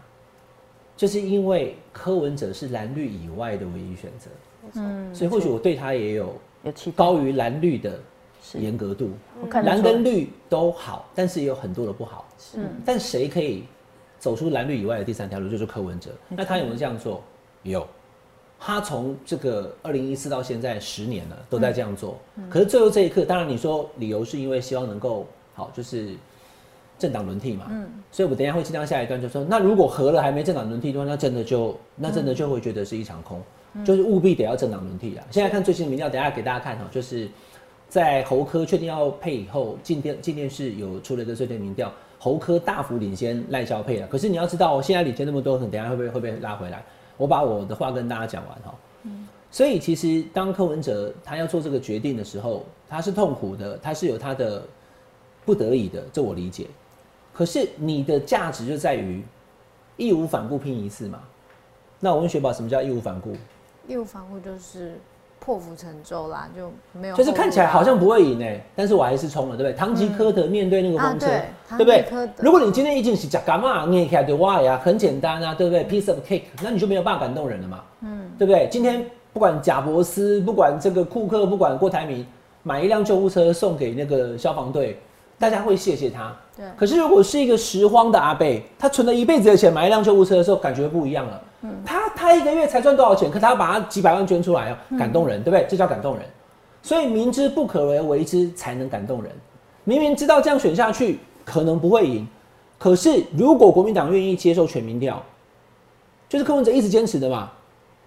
[0.96, 4.30] 就是因为柯文哲是蓝绿以外的唯一选择，
[4.74, 6.34] 嗯，所以或许我对他也有。
[6.94, 7.98] 高于蓝绿的
[8.54, 9.10] 严格度，
[9.62, 12.26] 蓝跟绿都好，但是也有很多的不好。
[12.54, 13.64] 嗯，但谁可以
[14.18, 16.10] 走出蓝绿以外的第三条路，就是柯文哲。
[16.28, 17.22] 那他有没有这样做？
[17.62, 17.86] 有，
[18.58, 22.18] 他从这个二零一四到现在十年了，都在这样做。
[22.48, 26.14] 可是最后这一刻，当然你说理由是因为希望能够好，就是
[26.98, 27.66] 政党轮替嘛。
[27.70, 33.40] 嗯，所以我等一下会尽量下一段就说，那如果合了还没政党轮替的话，那真的就那真的就会觉得是一场空。
[33.84, 35.24] 就是务必得要政党轮替啊！
[35.30, 37.28] 现在看最新的民调，等下给大家看哈，就是
[37.88, 44.06] 在侯科确定要配以后，进电进电视有出了一个最新民调，侯科大幅领先赖萧配了。
[44.08, 46.82] 可是你要知道，现在领先那么多，等下会不会会不会拉回来？
[47.16, 48.74] 我把我的话跟大家讲完哈。
[49.04, 49.28] 嗯。
[49.52, 54.62] 所以其实当柯文哲他要做这个决定的时候，他是痛苦的，他是有他的
[55.44, 56.66] 不得已的，这我理解。
[57.32, 59.22] 可是你的价值就在于
[59.96, 61.20] 义无反顾拼一次嘛。
[61.98, 63.32] 那我问雪宝，什么叫义无反顾？
[63.90, 64.98] 义无反顾就是
[65.40, 67.16] 破釜沉舟啦，就没有。
[67.16, 69.72] 就是看起来好像不会赢诶，但是我还是冲了，对不对？
[69.72, 71.26] 唐吉诃德面对那个风车，
[71.76, 72.04] 对不对？
[72.38, 78.68] 如果你今天已经是假干嘛，你也可以对哇呀，很简单啊，对不对？Piece of cake，那你就没有办法感动人了嘛，嗯，对不对？
[78.70, 82.24] 今天不管贾伯斯，不管这个库克，不管郭台铭，
[82.62, 85.00] 买一辆救护车送给那个消防队，
[85.38, 86.36] 大家会谢谢他。
[86.54, 86.66] 对。
[86.76, 91.40] 可是如果是一个拾荒的阿贝，他存了一辈子的钱买一辆救护车的时候，感觉不一样了。
[91.84, 93.30] 他他一个月才赚多少钱？
[93.30, 95.66] 可他把他几百万捐出来哦，感动人，对不对？
[95.68, 96.24] 这叫感动人。
[96.82, 99.30] 所以明知不可为为之，才能感动人。
[99.84, 102.26] 明明知道这样选下去可能不会赢，
[102.78, 105.22] 可是如果国民党愿意接受全民调，
[106.28, 107.50] 就是柯文哲一直坚持的嘛，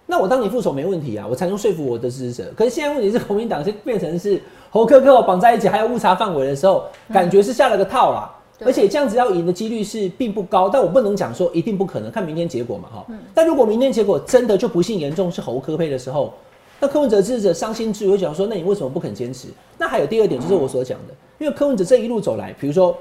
[0.06, 2.52] 那我当你副手没问题啊，我才能说服我的支持者。
[2.56, 8.33] 可是现在问题是国民党是变成是侯科科绑在一起，还有误差范围的时候，感觉是下了个套啦。
[8.60, 13.06] 而且这样子要赢的几率是并不高，但我不能讲说一定不可能，看明天结果嘛，哈。
[13.34, 16.32] 但如果明天结果真的就不幸严重是侯科配的时候，
[16.80, 19.48] 那柯文哲支持者伤心之余会讲说，那你为什么不肯坚持？
[19.78, 22.96] 那还有第二点就是我所讲的，因为柯文哲这一路走来，比如说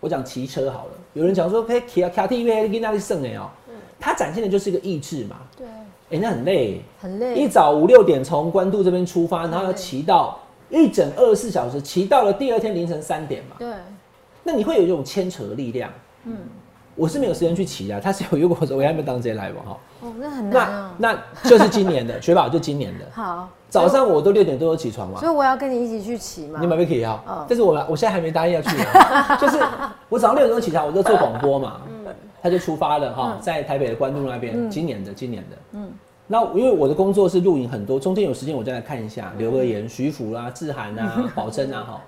[0.00, 3.48] 我讲骑车好了，有人讲说，哎，骑啊骑 T V 跟那里胜哎哦，
[3.98, 5.36] 他展现的就是一个意志嘛。
[5.56, 5.66] 对。
[6.10, 7.34] 哎，那很累，很累。
[7.34, 13.56] 一早五六点从关渡这边出发，然后要骑到一整二十四小时，骑到了第二天凌晨三点嘛。
[13.58, 13.68] 对。
[14.44, 15.90] 那你会有一种牵扯的力量，
[16.24, 16.36] 嗯，
[16.94, 27.46] 我是没有时间去骑啊， 他是有，如果说我还没当这些来吧，哈，哦，那很难那那就是今年的 雪宝，就今年的，好，早上我都六点多起床嘛，所以我要跟你一起去骑嘛，你买不可以啊？
[27.48, 28.76] 但是我我现在还没答应要去，
[29.40, 29.58] 就是
[30.08, 35.90] 我早上六点钟起床，我就做广播嘛，嗯，他就出发了哈，在台北的关渡那边，今年的，今年的，嗯，
[36.26, 42.00] 那因为我的工作是录影很多，中间有时间我再来看一下，留个言，徐福啦、志涵啊、宝珍啊，哈。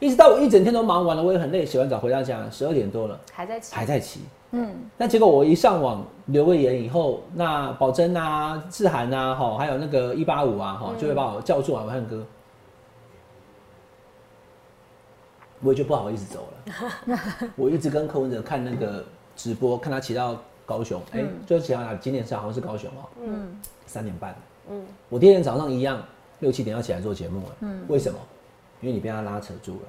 [0.00, 3.74] 一直到我一整天都忙完了，我也很累，洗完澡回到家十二点多了，还在骑。
[3.74, 4.20] 还在骑。
[4.52, 12.26] 嗯，那结果我一上网留个言以后，那宝珍啊、志涵啊，哈，还有那个一八五啊，哈，就会把我叫住啊，我汉哥，
[15.60, 17.18] 我也就不好意思走了。
[17.54, 19.04] 我一直跟柯文哲看那个
[19.36, 21.94] 直播，看他骑到高雄，哎、就骑到哪？
[21.94, 24.34] 今年是好像是高雄哦，嗯，三点半，
[24.70, 26.02] 嗯，我第二天早上一样
[26.40, 28.18] 六七点要起来做节目了，嗯，为什么？
[28.80, 29.80] 因为你被他拉扯住了，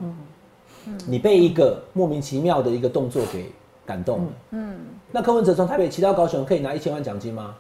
[0.88, 3.52] 嗯，你被一个莫名其妙的一个动作给
[3.86, 4.80] 感动了，嗯，
[5.12, 7.56] 那柯文哲从台北骑到高雄可以拿一千万奖金吗？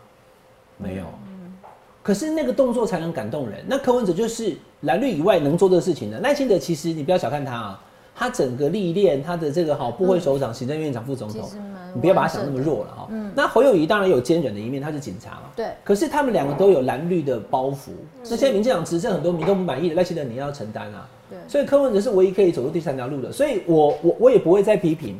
[0.77, 1.05] 没有，
[2.01, 3.63] 可是那个动作才能感动人。
[3.67, 6.19] 那柯文哲就是蓝绿以外能做的事情的。
[6.21, 7.83] 赖清德其实你不要小看他啊，
[8.15, 11.47] 他整个历练，他的这个好部会首长、行政院长、副总统，
[11.93, 13.07] 你不要把他想那么弱了哈。
[13.11, 15.43] 嗯那侯友谊当然有坚韧的一面，他是警察嘛。
[15.55, 17.91] 对可是他们两个都有蓝绿的包袱。
[18.23, 21.07] 那现在民进党执政，很多民众不满意的，赖清德你要承担啊。
[21.31, 23.31] 对所以柯文哲是唯一可以走出第三条路的。
[23.31, 25.17] 所以我我我也不会再批评，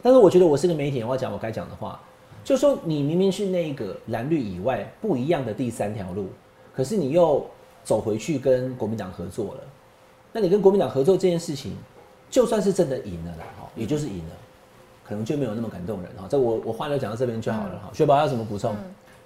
[0.00, 2.00] 但是我觉得我是个媒体人，我要讲我该讲的话。
[2.44, 6.26] 就说你明明是那个蓝绿以外不一样的第三条路，
[6.74, 7.46] 可是你又
[7.84, 9.60] 走回去跟国民党合作了，
[10.32, 11.76] 那你跟国民党合作这件事情，
[12.28, 14.34] 就算是真的赢了啦，哈，也就是赢了，
[15.04, 16.26] 可能就没有那么感动人哈。
[16.28, 17.90] 这我我话就讲到这边就好了哈。
[17.92, 18.74] 雪宝要什么补充？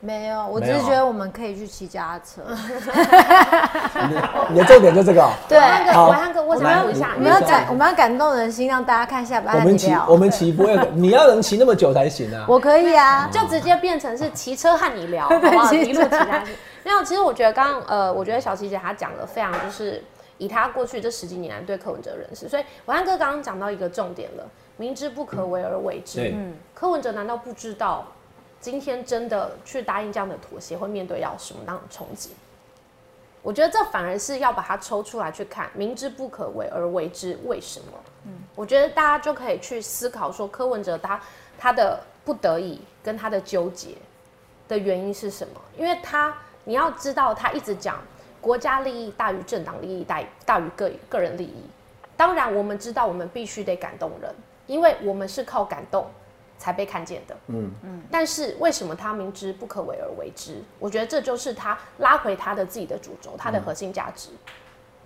[0.00, 2.42] 没有，我只是觉得我们可以去骑脚踏车。
[4.50, 5.30] 你的重点就这个哦。
[5.48, 9.92] 对，那个好伟汉哥，我想问一下，我们要感我们要感动人心，让大家看下班的我们骑。
[10.08, 12.44] 我们骑不会，你要能骑那么久才行啊。
[12.46, 15.66] 我可以啊，就直接变成是骑车和你聊， 好不好？
[15.66, 16.54] 骑一路骑车下去。
[16.84, 20.04] 没有，其实我觉得刚刚呃，我觉得小琪姐她讲的非常就是
[20.38, 24.44] 以她过去这十几年来对柯文哲的认识，所以伟汉哥刚刚讲到一个重点了，
[24.76, 26.20] 明知不可为而为之。
[26.32, 28.04] 嗯，柯文哲难道不知道
[28.66, 32.30] 今天真的去答应这样的妥协会面对到什么样的冲击？
[33.40, 37.92] 我觉得这反而是要把它抽出来去看，明知不可为而为之，为什么？
[38.24, 41.20] 嗯，我觉得大家就可以去思考说，柯文哲他
[41.56, 43.94] 他的不得已跟他的纠结
[44.66, 45.60] 的原因是什么？
[45.78, 48.00] 因为他你要知道，他一直讲
[48.40, 51.62] 国家利益大于政党利益大于大于个个人利益。
[52.16, 54.34] 当然，我们知道我们必须得感动人，
[54.66, 56.10] 因为我们是靠感动
[56.58, 57.36] 才被看见的。
[57.48, 60.62] 嗯嗯但是为什么他明知不可为而为之？
[60.78, 64.30] 我觉得这就是他拉回他的自己的主轴，他的核心价值：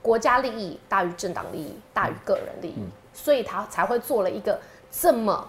[0.03, 5.49] 国家利益大于政党利益，大于个人利益，所以他才会做了一个这么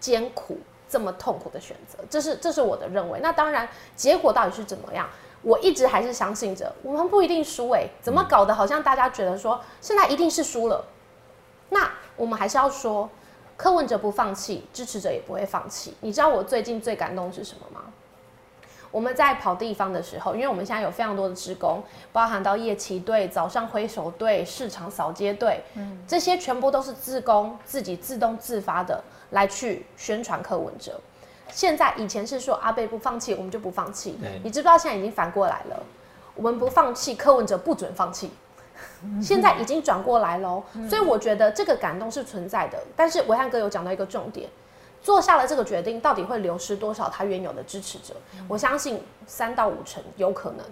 [0.00, 1.98] 艰苦、这么痛苦的选择。
[2.08, 3.20] 这是这是我的认为。
[3.20, 5.08] 那当然，结果到底是怎么样？
[5.42, 10.84] 我一直还是相信着，我们不一定输哎、怎么搞得好像大家觉得说现在一定是输了？
[11.68, 13.10] 那我们还是要说，
[13.62, 15.94] 柯文哲不放弃，支持者也不会放弃。
[16.00, 17.82] 你知道我最近最感动是什么吗？
[18.90, 21.80] 我们在跑地方的时候，因为我们现在有非常多的职工，
[22.12, 25.62] 包含到夜骑队、早上挥手队、市场扫街队，
[26.08, 29.00] 这些全部都是自工自己自动自发的
[29.30, 31.00] 来去宣传柯文哲。
[31.48, 34.18] 现在以前是说阿贝不放弃，我们就不放弃。
[34.42, 35.80] 你知不知道现在已经反过来了？
[36.34, 38.32] 我们不放弃，柯文哲不准放弃。
[39.20, 42.78] 现在已经转过来喽，所以我觉得这个感动是存在的。
[42.96, 44.48] 但是维汉哥有讲到一个重点，
[45.02, 48.14] 做下了这个决定，到底会流失多少他原有的支持者？
[48.48, 50.64] 我相信三到五成有可能，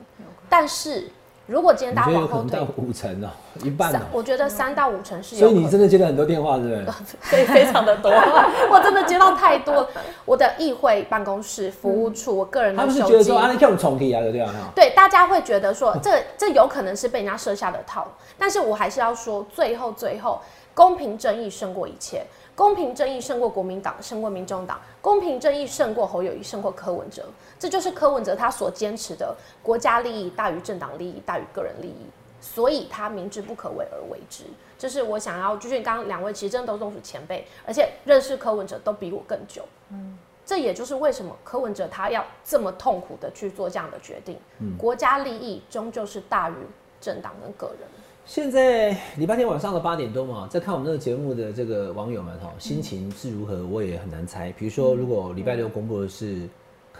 [0.49, 1.11] 但是
[1.51, 3.29] 如果今天你大觉得有可能家往后推到，五成哦，
[3.65, 3.99] 一半哦。
[4.13, 5.61] 我觉得三到五成是有所以。
[5.61, 6.85] 你真的接了很多电话，对不对？
[7.23, 8.09] 非非常的多，
[8.71, 9.89] 我真的接到太多。
[10.25, 14.53] 我的议会办公室、服务处、我个人他的手机们是觉得说，啊，你看我们重提啊，对不对啊？
[14.77, 18.07] 对，大家会觉得说， 这这有可能是被人家设下的套，
[18.39, 20.41] 但是我还是要说，最后最后，
[20.73, 22.25] 公平正义胜过一切，
[22.61, 27.25] 公平正义胜过国民党，胜过民众党，公平正义胜过侯友谊，胜过柯文哲，
[27.59, 32.05] 这就是柯文哲他所坚持的国家利益大于政党利益，大于个人利益，
[32.39, 34.45] 所以他明知不可为而为之。
[34.79, 39.65] 这是我想要，就是刚刚两位其实真的都都是前辈，而且认识柯文哲都比我更久。
[39.91, 44.39] 嗯这也就是为什么柯文哲他要这么痛苦的去做这样的决定。
[44.59, 46.55] 嗯国家利益终究是大于
[47.01, 47.89] 政党跟个人。
[48.33, 54.53] 现在礼拜天晚上的八点多嘛，在看我们这个节目的这个网友们哈，心情是如何，我也很难猜。
[54.53, 56.49] 比如说，如果礼拜六公布的是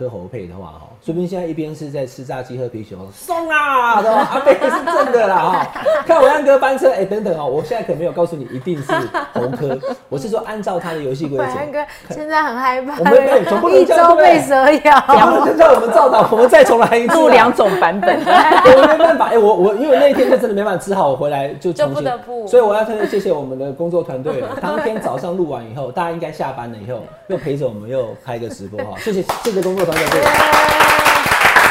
[0.01, 4.29] 柯侯配的话哈，说不定现在一边是在吃炸鸡喝啤酒，送啊，对吧？
[4.33, 5.67] 阿贝是正的啦哈。
[6.07, 8.91] 看伟安哥翻车，哎、等等哦，我现在可没有告诉你一定是
[9.35, 9.79] 侯科，
[10.09, 11.45] 我是说按照他的游戏规则。
[11.71, 11.85] 哥
[12.15, 15.05] 现在很害怕，我们哎总不能一周被蛇咬。
[15.07, 17.17] 然后就叫我们照导，我们再重来一次啊。
[17.17, 24.57] 录两种版本， 我没办法，哎、我我因为那一天就真的没办法，只好回来就重新就不得不所以我要特别谢谢我们的工作团队了。
[24.63, 30.21] 当天早上录完以后，大家应该下班了以后，又陪着我们又开个直播哈，谢谢谢谢工作团队。
[30.21, 30.31] 对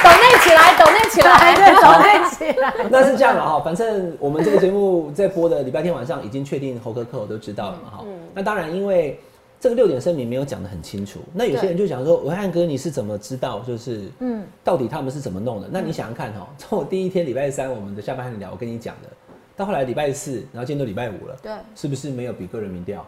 [0.01, 2.73] 抖内起来，抖内起来，对，抖内起来。
[2.89, 8.05] 那是这样的哈，反正我们这个节目在播的礼拜天晚上已经确定侯哥课我都知道了嘛哈。
[8.33, 9.19] 那当然，因为
[9.59, 15.67] 这个六点声明没有讲的很清楚，那有些人就想说，文翰哥你是怎么知道，就是嗯，到底他们是怎么弄的？
[15.69, 19.09] 那你想想看哈， 从我第一天礼拜三我们的下班聊，我跟你讲的，
[19.57, 23.05] 到后来礼拜四，然后今天都礼拜五了，对，是不是没有比个人民调？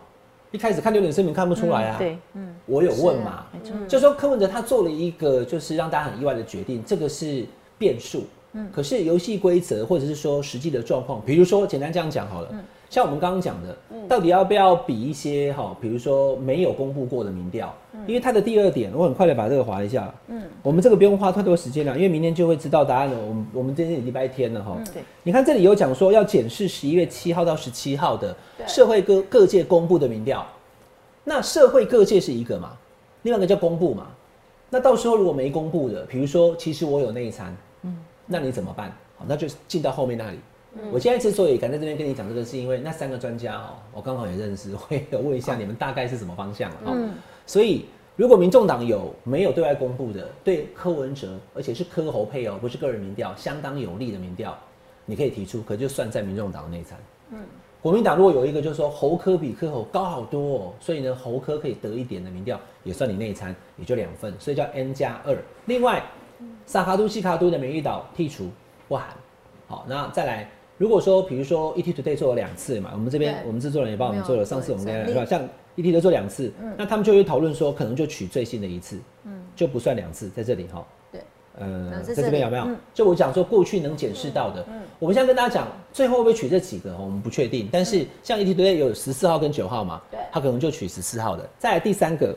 [0.52, 3.46] 一开始看六点声明看不出来啊，对，嗯，我有问嘛，
[3.88, 7.46] 就说柯文哲他做了一个就是让大家很意外的决定，这个是
[7.78, 8.26] 变数。
[8.54, 12.54] 嗯，可是游戏规则或者是说实际的状况，比如说简单这样讲好了，
[12.90, 13.78] 像我们刚刚讲的，
[14.10, 17.74] 到底要不要比一些哈，比如说没有公布过的民调，
[18.08, 23.18] 因为它的第二点，我很快的把这个划一下，嗯，我们这个不用花太多时间了，因为明天就会知道答案了。
[23.20, 28.36] 我们我们今天礼拜天了哈，对，你看这里有讲说要检视十一月七号到十七号的
[28.66, 30.46] 社会各各界公布的民调。
[31.24, 32.78] 那社会各界是一个嘛，
[33.24, 34.08] 另外一个叫公布嘛。
[34.70, 38.92] 那到时候如果没公布的，比如说其实我有内参，嗯，那你怎么办？
[39.18, 40.40] 好，那就进到后面那里。
[40.90, 47.10] 我现在之所以敢在这边跟你讲这个，是因为那三个专家哦，我刚好也认识，会问一下你们大概是什么方向哦。
[47.46, 47.86] 所以
[48.16, 54.58] 如果民众党有没有对外公布的，对柯文哲，而且是柯侯配哦，不是个人民调，相当有利的民调，
[55.06, 56.98] 你可以提出，可就算在民众党的内参。
[57.32, 57.40] 嗯。
[57.82, 65.36] 国民党如果有一个，就是说侯科比柯侯高好多哦，所以呢侯科可以得一点的民调，也算你内参，也就两份，所以叫 N 加二。
[65.66, 66.04] 另外，
[66.68, 68.52] 萨卡都、西卡都的美丽岛剔除
[68.88, 69.08] 不含。
[69.68, 75.24] 好，那再来，如果说比如说 ET Today 做了两次嘛，我们这边我们制作人也帮我们做了，上次我们跟是吧？
[75.24, 75.40] 像
[75.76, 80.84] ET 都做两次，那他们就会讨论说，可能就取最新的一次，嗯，就不算两次在这里哈。
[81.12, 81.22] 对
[81.60, 82.68] 呃，在这边有没有？
[82.96, 86.98] 就我讲说过去能检视到的，嗯我们现在跟大家讲，最后会不会取这几个？
[86.98, 87.70] 我们不确定。
[87.72, 91.48] 但是像 ET Today 有十四号跟九号嘛，对，他可能就取十四号的。
[91.60, 92.36] 再来第三个，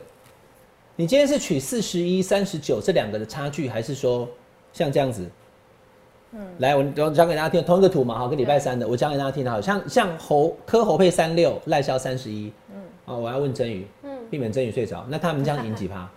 [0.95, 4.29] 你今天是取四十一、三十九这两个的差距，还是说
[4.71, 5.27] 像这样子？
[6.37, 16.09] 嗯，来，我我讲给大家听，同一个图嘛，好，跟礼拜三的，我讲给大家听，好像像侯科侯配三六，赖萧三十一，嗯，哦，我要问真宇，嗯，避免真宇睡着，那他们这样赢几趴？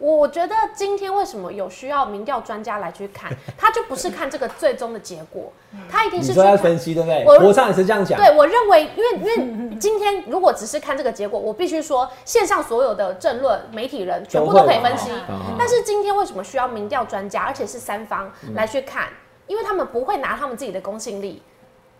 [0.00, 5.52] 我觉得今天为什么有需要民调专家来去看，他就不是看这个最终的结果，
[5.90, 7.22] 他一定是说要分析，对不对？
[7.26, 8.18] 我上也是这样讲。
[8.18, 15.10] 对，我认为，因为因为今天如果只是看这个结果，我必须说线上所有的政论媒体人全部都可以分析。
[15.58, 19.08] 但是今天为什么需要民调专家，而且是三方来去看？
[19.46, 21.42] 因为他们不会拿他们自己的公信力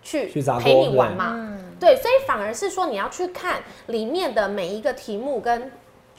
[0.02, 1.54] 去陪你玩嘛。
[1.78, 5.70] 对，所以反而是说你要去看里面的每一个题目跟。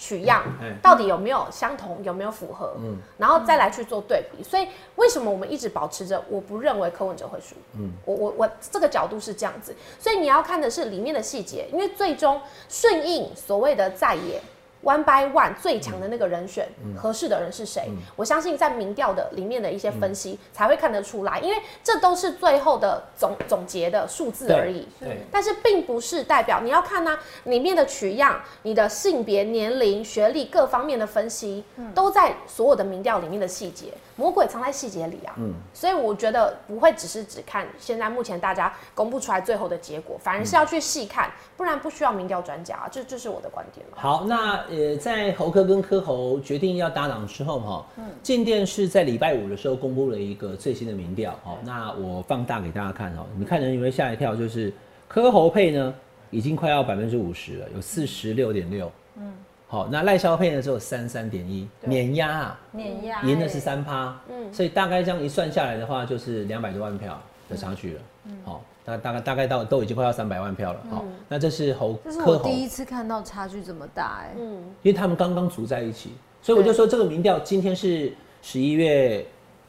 [0.02, 0.44] 取样
[0.82, 4.44] 到底有没有相同，有没有符合，嗯，然后再来去做对比。
[4.44, 7.56] 所以为什么我们一直保持着我不认为柯文哲会输？
[7.78, 9.76] 嗯，我我我这个角度是这样子。
[10.00, 14.42] 所以你要看的是里面的细节，因为最终顺应所谓的在野。
[14.84, 16.68] One by one 最强的那个人选，
[16.98, 17.90] 合适的人是谁？
[18.16, 24.88] 我相信在民调的里面的一些分析才会看得出来，因为这都是最后的总总结的数字而已。
[25.00, 31.64] 对，但是并不是代表你要看呢里面的取样，你的性别、年龄、学历各方面的分析，
[31.94, 33.94] 都在所有的民调里面的细节。
[34.22, 54.36] 魔鬼藏在细节里啊，嗯，所以我觉得不会只是只看现在目前大家公布出来最后的结果，反而是要去细看，不然不需要民调专家，这这是我的观点好，那呃，在侯科跟柯侯决定要搭档之后哈，嗯，进电是在礼拜五的时候公布了一个最新的民调，好，那我放大给大家看哦，你看人有没有吓一跳？
[54.36, 54.72] 就是
[55.08, 55.92] 柯侯配呢，
[56.30, 59.34] 已经快要百分之五十了，有四十六点六，嗯。
[59.72, 67.18] 好，那赖萧配呢只有三三点一，碾压啊，碾压，赢的是三趴，嗯，所以大概这样一算下来的话，就是两百多万票
[67.50, 76.12] 的差距了，嗯，好，那大概大概到都已经快要三百万票了，好，那这是侯，这是我第一次看到差距这么大，哎，嗯，因为他们刚刚组在一起，
[76.42, 79.20] 所以我就说这个民调今天是十一月，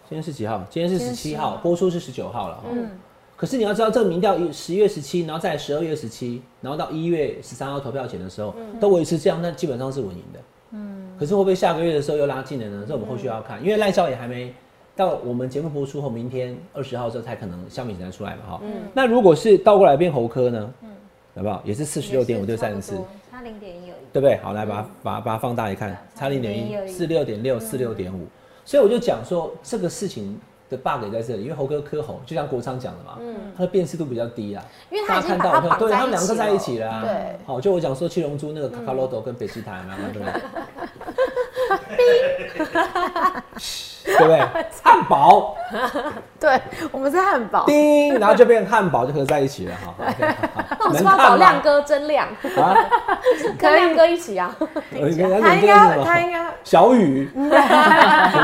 [0.09, 0.67] 今天是几号？
[0.69, 2.91] 今天是十七号，播出是十九号了，嗯。
[3.43, 10.41] 可是你要知道，这个民调十月十七，然后在十二月十七，然后到一月十三号投票前的时候，都维持这样，那基本上是稳赢的。
[10.71, 11.09] 嗯。
[11.19, 12.85] 可是会不会下个月的时候又拉近了呢？
[12.87, 14.55] 这我们后续要看，因为赖萧也还没
[14.95, 18.61] 到我们节目播出后，明天二十号之后才可能消米才出来嘛，哈。
[18.63, 18.75] 嗯。
[18.95, 20.73] 那如果是倒过来变猴科呢？
[20.85, 20.91] 嗯。
[21.35, 21.61] 好不好？
[21.65, 22.95] 也是四十六点五对三十四，
[23.29, 24.07] 差零点一而已。
[24.13, 24.37] 对不对？
[24.37, 28.25] 好，来把它把把它放大一看，差零点一，四六点六，四六点五。
[28.65, 30.39] 所以我就讲说这个事情。
[30.73, 40.41] 的 bug 也在这里，因为猴哥磕猴，就像国昌讲的嘛，嗯，他的辨识度比较低啊，因为他看到，对，他们两个在一起了，对，好，就我讲说七龙珠那个卡卡罗多跟北极台嘛，对不对？
[44.05, 44.41] 对不对？
[44.83, 45.57] 汉堡，
[46.41, 47.65] 对，我们是汉堡。
[47.67, 49.95] 叮，然后就变汉堡就合在一起了哈。
[50.79, 51.37] 那我们是不是要找？
[51.37, 52.27] 亮哥真亮，
[52.57, 52.77] 啊，
[53.59, 54.55] 跟亮哥一起啊。
[54.59, 54.69] 他
[55.41, 57.31] 他应该他应该小雨，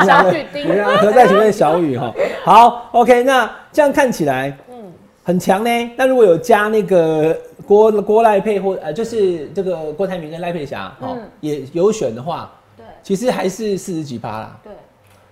[0.06, 2.12] 小雨丁合在一起变小雨哈。
[2.44, 4.92] 好，OK，那这样看起来，嗯，
[5.24, 5.90] 很强呢。
[5.96, 7.36] 那如果有加那个
[7.66, 12.57] 郭郭赖佩或呃，就是这个郭台铭跟赖佩霞，哦，也有选的话，对
[13.02, 14.60] 其实还是四十几趴啦。
[14.62, 14.72] 对，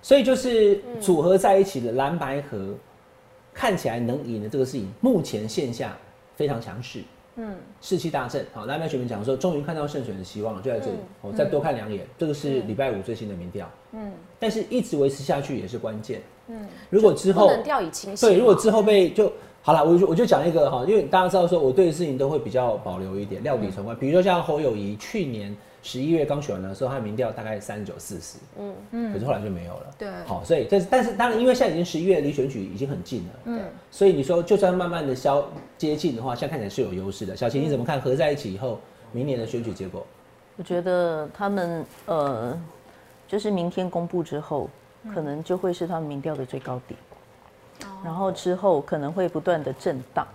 [0.02, 2.74] 所以就是组合在一起的蓝白河，
[3.52, 5.96] 看起来能赢的这个事情，目前线下
[6.34, 7.00] 非常强势，
[7.36, 8.44] 嗯，士气大振。
[8.52, 10.96] 好，蓝白选民讲说，终于看到胜选的希望了，就在这里。
[11.20, 18.28] 我、再多看两眼，这个是礼拜五最新的民调，嗯，但是一直维持下去也是关键，嗯，如果之后不能掉以轻心。
[18.28, 23.96] 对，如果之后被就好了，我就我就讲一个哈，因为大家知道说我对事情都会比较保留一点，料理存观。
[23.98, 25.56] 比如说像侯友谊去年
[25.86, 29.94] 十一月刚选完的时候，他的民调大概三十九四十，嗯嗯，可是后来就没有了。
[29.96, 37.36] 对好，所以但是但是当然，因为现在已经十一月，离选举已经很近了，嗯，所以你说就算慢慢的消接近的话，现在看起来是有优势的。
[37.36, 38.00] 小琴你怎么看？
[38.00, 38.80] 合在一起以后，
[39.12, 40.04] 明年的选举结果？
[40.56, 42.60] 我觉得他们呃，
[43.28, 44.68] 就是明天公布之后，
[45.14, 46.98] 可能就会是他们民调的最高点，
[48.02, 50.26] 然后之后可能会不断的震荡，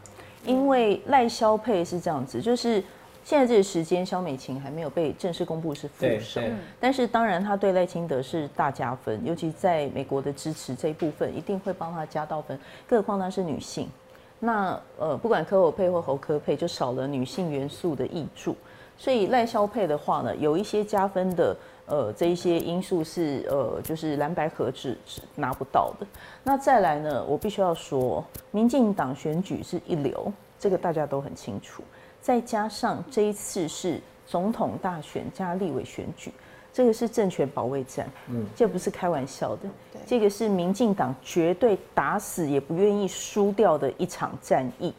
[0.45, 2.81] 因为赖萧配是这样子，就是
[3.24, 6.41] 现在这个时间，萧美琴还没有被正式公布是副手，
[6.80, 13.88] 但是当然她对赖清德是大加分，尤其在美国的支持这一部分，一定会帮他加到分，更何况她是女性。
[14.39, 18.55] 那呃，不管柯侯配或侯柯配，就少了女性元素的益助。
[18.97, 21.55] 所以赖萧配的话呢，有一些加分的
[21.86, 26.07] 呃这一些因素是呃就是蓝白合制是拿不到的。
[26.43, 31.84] 那再来呢，我必须要说，民进党选举是一流，这个大家都很清楚。
[32.22, 36.32] 再加上这一次是总统大选加立委选举，
[36.72, 39.61] 这个是政权保卫战，嗯，这不是开玩笑的，
[40.05, 44.93] 这个是民进党绝对打死也不愿意输掉的一场战役，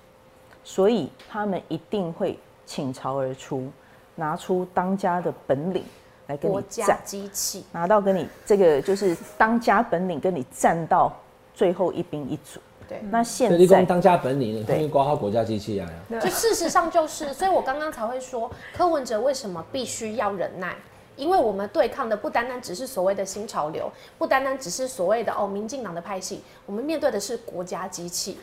[0.64, 3.70] 所以他们一定会倾巢而出，
[4.16, 5.84] 拿出当家的本领
[6.26, 11.16] 来跟你战，机器，拿到跟你这个就是当家本领跟你战到
[11.54, 12.60] 最后一兵一卒。
[13.00, 15.88] 对那现所以立功在当家本领，对他们挂号国家机器啊。
[16.20, 20.76] 就事实上就是，所以我刚刚才会说，柯文哲为什么必须要忍耐？
[21.14, 28.38] 因为我们对抗的不单单只是所谓的新潮流，不单单只是所谓的哦民进党的派系，我们面对的是国家机器。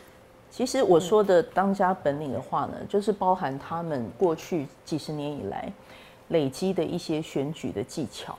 [0.52, 5.72] 其实我说的当家本领的话呢，就是包含他们过去几十年以来
[6.30, 8.38] 累积的一些选举的技巧。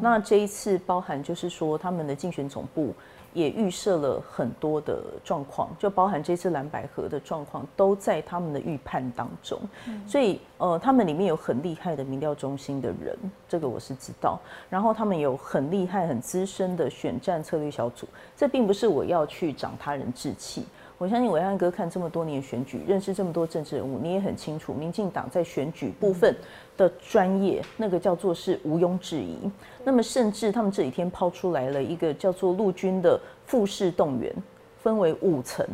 [0.00, 2.92] 那这一次包含就是说他们的竞选总部
[3.32, 9.60] 也预设了很多的状况，就包含这次蓝百合的状况都在他们的预判当中。
[10.06, 13.16] 所以呃，他们里面有很厉害的民调中心的人，
[13.48, 14.40] 这个我是知道。
[14.68, 20.64] 然后他们有很厉害、很资深的选战策略小组，这并不是我要去长他人志气。
[20.98, 26.34] 我相信伟汉哥看这么多年选举，认识这么多政治人物，你也很清楚，民进党在选举部分
[26.76, 29.48] 的专业，那个叫做是毋庸置疑。
[29.84, 34.34] 那么甚至他们这几天抛出来了一个叫做陆军的复式动员，
[34.82, 35.64] 分为五层。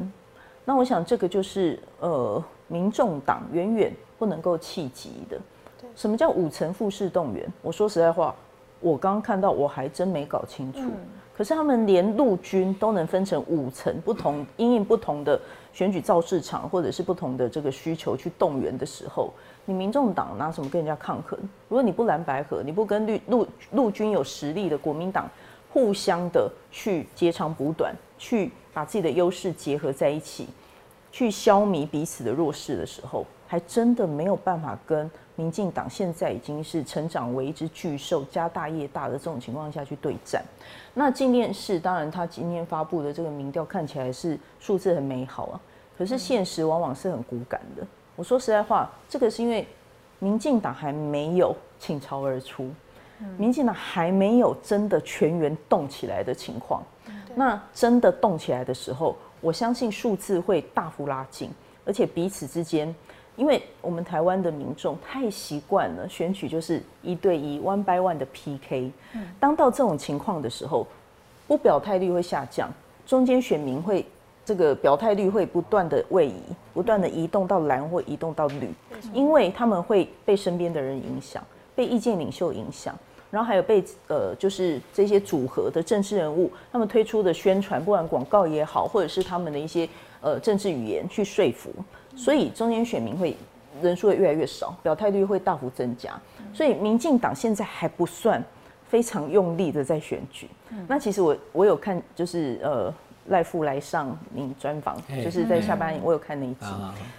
[0.62, 5.40] 那我想这个就是呃，民众党远远不能够企及的。
[5.96, 7.50] 什么叫五层复式动员？
[7.62, 8.34] 我说实在话，
[8.78, 10.80] 我刚刚看到我还真没搞清楚。
[11.36, 15.40] 可是他们连陆军都能分成五层不同，因应不同的
[15.72, 19.32] 选举造市场或者是不同的这个需求去动员的时候，
[19.64, 21.36] 你民众党拿什么跟人家抗衡？
[21.68, 25.28] 如果你不蓝白合，你不跟绿陆陆军有实力的国民党
[25.72, 30.46] 互相的去截长补短，去把自己的优势结合在一起，
[31.10, 40.42] 去消弭彼此的弱势的时候，还真的没有办法跟民进党现在已经是成长为一只巨兽、家大业大的这种情况下去对战。
[40.94, 45.60] 那纪念是当然，他今天发布的这个民调看起来是数字很美好啊，
[45.98, 47.84] 可是现实往往是很骨感的。
[48.16, 49.66] 我说实在话，这个是因为
[50.20, 52.70] 民进党还没有倾巢而出，
[53.36, 56.80] 民进党还没有真的全员动起来的情况。
[57.34, 61.50] 那真的动起来的时候，我相信数字会大幅拉近，
[61.84, 62.94] 而且彼此之间，
[63.36, 68.90] 因为我们台湾的民众太习惯了选举就是一对一 one by one 的 PK，
[69.40, 70.86] 当到这种情况的时候，
[71.46, 72.72] 不表态率会下降，
[73.06, 74.06] 中间选民会
[74.44, 76.34] 这个表态率会不断的位移，
[76.72, 78.68] 不断的移动到蓝或移动到绿，
[79.12, 81.42] 因为他们会被身边的人影响，
[81.74, 82.94] 被意见领袖影响。
[83.30, 89.88] 然后还有被呃，就是这些组合的政治人物，他们推出的宣传，不管广告也好，或者是他们的一些
[90.20, 91.70] 呃政治语言去说服，
[92.16, 93.36] 所以中间选民会
[93.82, 96.12] 人数会越来越少，表态率会大幅增加。
[96.52, 98.42] 所以民进党现在还不算
[98.88, 100.48] 非常用力的在选举。
[100.86, 102.92] 那其实我我有看，就是呃
[103.28, 106.66] 赖富来上您专访，就是在下班我有看那一集。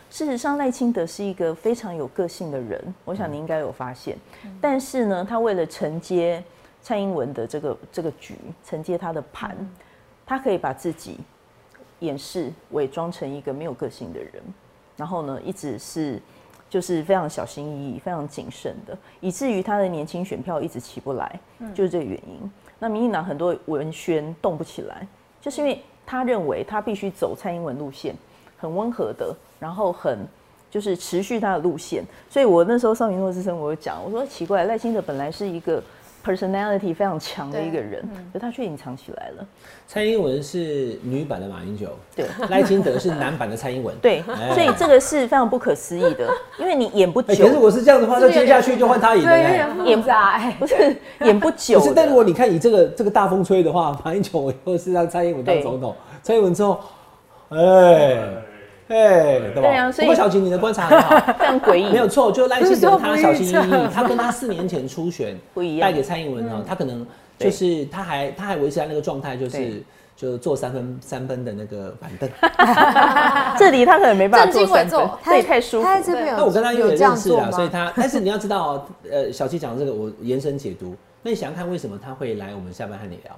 [0.10, 4.18] 事实上，赖清德是一个非常有个性的人，我想你应该有发现。
[4.62, 6.42] 但是呢，他为了承接
[6.82, 9.58] 蔡英文的这个这个局，承接他的盘，
[10.26, 11.20] 他可以把自己
[12.00, 14.32] 掩饰、伪装成一个没有个性的人，
[14.98, 16.22] 然后呢，一直是
[16.70, 21.40] 就是非常小心翼翼、非常谨慎的，以至于他的年轻选票一直起不来，
[21.74, 22.52] 就是这个原因。
[22.80, 25.08] 那民进党很多文宣动不起来，
[25.42, 28.14] 就是因为他认为他必须走蔡英文路线，
[28.58, 30.28] 很温和的，然后很
[30.70, 32.04] 就是持续他的路线。
[32.30, 35.82] 所以我那时候上云诺之声，我有讲，我说奇怪，赖清德本来是一个
[36.26, 38.04] personality 非常强的一个人，
[38.34, 39.46] 可他却隐藏起来了。
[39.88, 44.24] 蔡英文是女版的马英九，对，赖清德是男版的蔡英文，对，
[44.54, 46.28] 所以这个是非常不可思议的，
[46.60, 47.28] 因为你演不久。
[47.28, 50.02] 可是如果是这样的话，那接下去就换他演了，演
[50.60, 51.80] 不是演不久。
[51.80, 56.80] 可是，但如果你看以这个这个大风吹的话，马英九以后是让蔡英文当总统，蔡英文之后，
[57.50, 58.20] 哎。
[58.88, 67.06] 哎，对啊，所以小琴，你的观察很好， 非常诡异，没有错，就赖清德他小心翼翼， 他跟他四年前初选不一样，带给蔡英文呢，他可能
[67.40, 69.82] 就是他还他还维持在那个状态，就是
[70.16, 72.30] 就坐三分三分的那个板凳，
[73.58, 75.88] 这里他可能没办法坐三分，对，太舒服。
[76.38, 83.36] 那我跟他有点认识啊，所以他，但是你要知道，呃，小七讲的这个，我延伸解读，那你想想看，为什么他会来我们下班和你聊？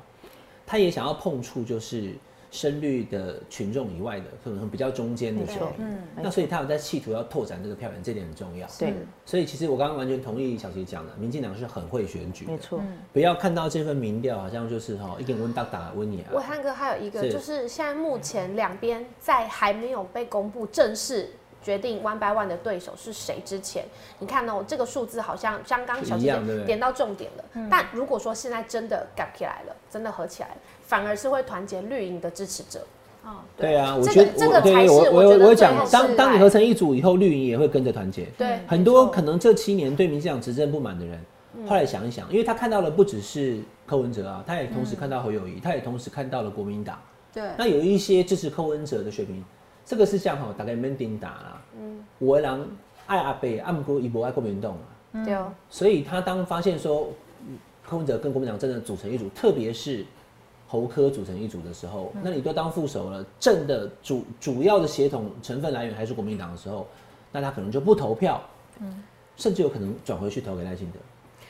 [0.65, 2.11] 他也想要碰触，就是。
[2.57, 8.67] 深绿的群众以外的，可能比较中间的选民，那所以他有在企图要拓展这个票源，这点很重要。
[8.79, 8.91] 对，
[9.23, 12.81] 所以其实我刚刚完全同意小琪讲的，民进党是很会选举，没错。
[13.13, 16.33] 不要看到这份民调，好像就是哈一点温大打温你啊。
[16.33, 21.29] 伟汉哥还有一个，就是现在目前两边在还没有被公布正式
[21.61, 23.85] 决定 one by one 的对手是谁之前，
[24.17, 26.25] 你看哦，这个数字好像刚刚小齐
[26.65, 27.67] 点到重点了。
[27.69, 30.55] 但如果说现在真的赶起来了，真的合起来了。
[30.87, 32.79] 反而是会团结绿营的支持者。
[33.23, 38.25] 哦，对啊，我觉得这个才是我我我讲，当当你合成一组以后，绿营也会跟着团结。
[38.37, 41.19] 对，很多可能这七年对民进党执政不满的人，
[41.67, 46.97] 后来想一想，因为他看到了不只是柯文哲啊，他也同时看到侯友谊，他也同时看到了国民党。
[47.33, 49.43] 对，那有一些支持柯文哲的选民，
[49.85, 51.61] 这个是这样哈，大概没顶打啦。
[51.77, 52.65] 嗯，我郎
[53.07, 55.25] 爱阿北，阿姆哥一波爱国民党啊。
[55.25, 55.51] 对哦。
[55.69, 57.09] 所以他当发现说
[57.85, 60.05] 柯文哲跟国民党真的组成一组，特别是。
[60.67, 66.85] 侯科组成一组的时候，那你都当副手了，正的主主要的协同成分来源还是国民党的时候，
[67.31, 68.41] 那他可能就不投票，
[68.79, 69.03] 嗯，
[69.37, 70.99] 甚至有可能转回去投给赖清德，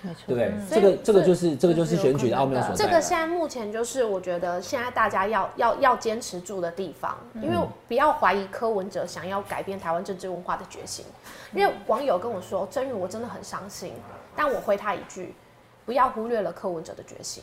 [0.02, 0.54] 没错，对不对？
[0.70, 2.86] 这个这个就是这个就是选举的奥妙所在。
[2.86, 7.58] 这个现在目前就是我觉得现在大家要要要坚持住的地方，因为
[7.88, 11.04] 不要怀疑柯文哲想要改变台湾政治文化的决心。
[11.54, 13.94] 因为网友跟我说，真宇我真的很伤心，
[14.36, 15.34] 但我回他一句，
[15.86, 17.42] 不要忽略了柯文哲的决心。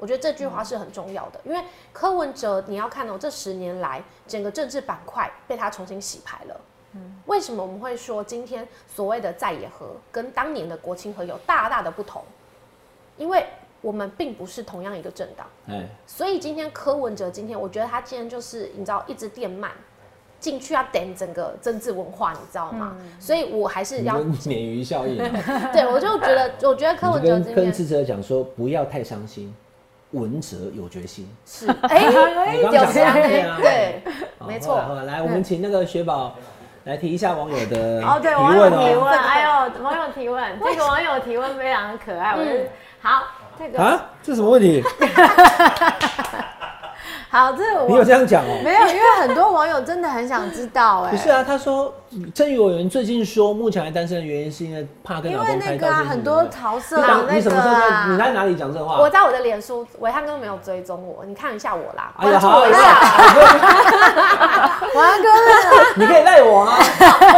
[0.00, 6.60] 我觉得这句话是很重要的，因为柯文哲，你要看哦，这十年来整个政治板块被他重新洗牌了。
[6.94, 12.22] 嗯，为什么我们会说今天所谓的在野和跟当年的国青和有大大的不同？
[13.16, 13.44] 因为
[13.82, 15.46] 我们并不是同样一个政党。
[15.68, 19.70] 哎，所以今天柯文哲今天，我觉得他今天就是你知道一直电慢
[20.40, 22.96] 进去要等整个政治文化，你知道吗？
[23.20, 25.18] 所以我还是要鲶鱼效应。
[25.72, 29.54] 对，我就觉得，我觉得柯文哲跟跟智者讲说，不要太伤心。
[30.12, 31.66] 文哲有决心，是。
[31.88, 33.02] 哎，有决心，
[33.60, 34.02] 对，
[34.46, 34.82] 没错。
[35.06, 36.34] 来，我们请那个雪宝
[36.84, 39.48] 来提一下网友的哦，对，网友提问，哎呦，
[39.84, 42.68] 网友提问，这个网友提问非常可爱，我觉得
[43.00, 43.22] 好，
[43.58, 44.82] 这个啊，这什么问题？
[47.30, 48.58] 好，这我你有这样讲哦？
[48.64, 51.94] 没有，因为很多网友真的很想知道，哎，不是啊，他说
[52.34, 58.06] 郑宇委员最近说目前还单身的原因是因为怕跟老公开刀，很多桃色那个，你什么时候在？
[58.08, 58.98] 你在哪里讲这话？
[58.98, 62.78] 我在我的脸书，维汉哥没有追踪我，你看一下我啦，哎呀，好，一下，
[64.92, 65.28] 伟汉哥，
[65.94, 66.78] 你可以赖我啊，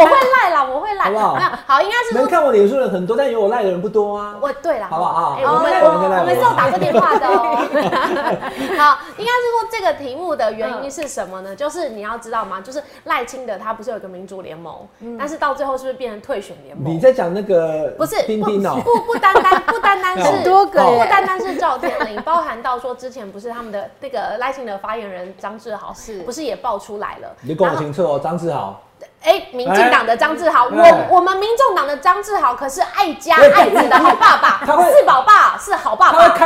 [0.01, 1.39] 我会赖啦，我会赖，好不好？
[1.67, 4.37] 好，应该是能看我脸书的人很多，但有我赖的人不多啊。
[4.41, 5.37] 我对了，好不好？
[5.39, 5.89] 哎，我们我
[6.21, 7.59] 我们是有打过电话的哦。
[8.79, 10.73] 好，应该是说这个题目的原。
[10.83, 11.55] 因是什么呢？
[11.55, 12.61] 就是你要知道吗？
[12.61, 14.75] 就是赖清德他不是有个民主联盟，
[15.19, 16.93] 但是到最后是不是变成退选联盟？
[16.93, 27.29] 你在讲那个不是冰冰哦，不不单单 不单单是多个，不单单是赵天麟，包含到说之前不是他们的那个赖清德发言人张志豪是不是也爆出来了？
[27.43, 28.81] 你讲清楚哦，张志豪。
[29.25, 34.61] 哎，民进党的张志豪，我我们民众党的张志豪可是爱家爱子的好爸爸，
[34.91, 36.02] 四宝爸是好爸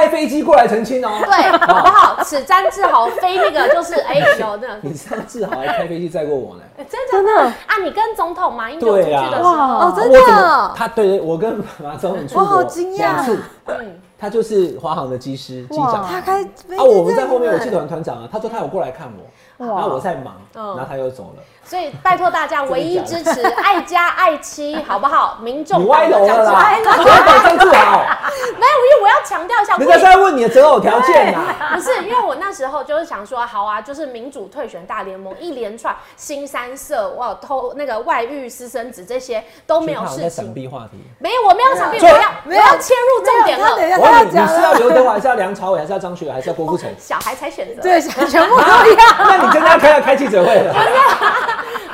[0.09, 1.11] 飞机过来澄清哦。
[1.25, 2.23] 对， 好不好？
[2.25, 6.63] 此詹志豪飞那个就是哎有那， 你张志豪还开飞机载过我呢？
[6.91, 7.77] 真的真的啊？
[7.83, 12.63] 你跟总统马英九出去的时候，哦，真的，他对我跟马总统出国
[12.97, 14.01] 两次，嗯。
[14.19, 16.03] 他就是华航的机师机长。
[16.03, 19.23] 他开啊，我们在后面有气团团长啊，他说他有过来看我，
[19.59, 21.43] 然后我在忙，嗯然后他又走了。
[21.65, 25.37] 所以拜托大家唯一支持爱家爱妻， 好不好？
[25.43, 27.99] 民众你歪楼了啦，哎不要改张志豪，
[28.57, 31.41] 没有，因为我要强调一下，人家是在问你的择偶条件呐。
[31.75, 41.03] 不是，因为我那时候就是想说，好啊，就是民主退选大联盟一连串新三色，哇，偷那个外遇、私生子这些都没有好像在事情，闪避话题。
[41.19, 43.75] 没有，我没有闪避，我错要我要切入重点了。
[43.75, 46.89] 等一下你是要，刘德华，还是要梁朝伟，还是要张学友，还是要郭富城？
[46.97, 49.46] 小孩才选择，对，全部都一样。
[49.47, 50.75] 那你真的要开要开记者会了？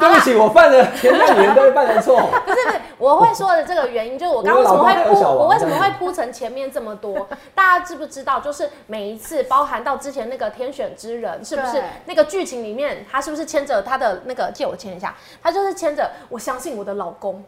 [0.00, 2.16] 对不起，我犯了天下女人都会犯的错。
[2.44, 7.28] 不是不是，我会说的这个原因就是我刚刚为什么会铺，我为什么会铺成前面这么多？
[7.55, 8.40] 大家知不知道？
[8.40, 15.14] 就是每一次包含到之前那个天选之人，是不是那个剧情里面，他是不是牵着他的那个借我牵一下？
[15.40, 17.44] 他就是牵着我相信我的老公，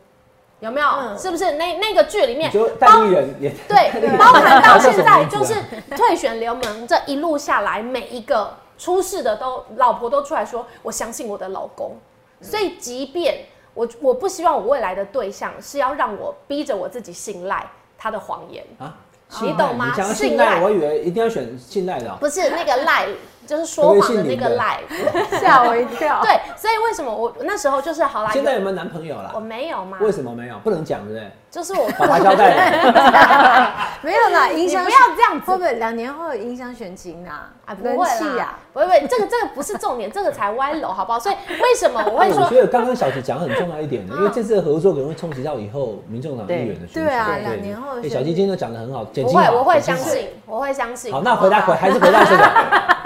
[0.60, 0.88] 有没有？
[1.18, 5.54] 是不是那那个剧里面你就戴艺人也对，包含到现在啊就是
[5.96, 11.92] 退选联盟这一路下来，每一个出事的都老婆都出来说，我相信我的老公。
[12.40, 17.66] 所以，即便我我不希望我未来的对象是要让我逼着我自己信赖
[17.96, 18.94] 他的谎言，啊，
[19.40, 22.16] 你懂吗信赖信赖，我以为一定要选信赖的哦。
[22.20, 23.08] 不是那个赖，
[23.46, 24.82] 就是说谎的那个赖。
[25.40, 26.20] 吓我一跳。
[26.22, 29.40] 对，所以为什么我那时候就是好啦，现在有没有男朋友啦我？
[29.40, 30.58] 没有吗，为什么没有？
[30.58, 31.30] 不能讲，对不对？
[31.54, 33.72] 就是我爸爸交代的。
[34.02, 37.48] 没有啦，影响不要这样子会不会两年后有音箱选情啊？
[37.64, 41.18] 啊，不会啦气啊！，不会不会，这个这个不是重点，这个才歪楼，好不好？
[41.18, 47.00] 所以为什么我会说哎我觉得刚刚小琪讲得很重要一点的，因为这次的合作可能会冲击到以后民众党议员的选举。
[47.00, 51.12] 对啊两年后小琪今天都讲的很好，剪不会，我会相信，我会相信。
[51.12, 52.44] 好，那回答回还是回到 这个，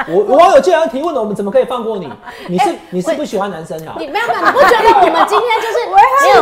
[0.08, 2.12] 我我网友既然提问了，我们怎么可以放过你？
[2.48, 3.94] 你是你是不喜欢男生啊？
[3.98, 5.78] 你没有没有，你不觉得我们今天就是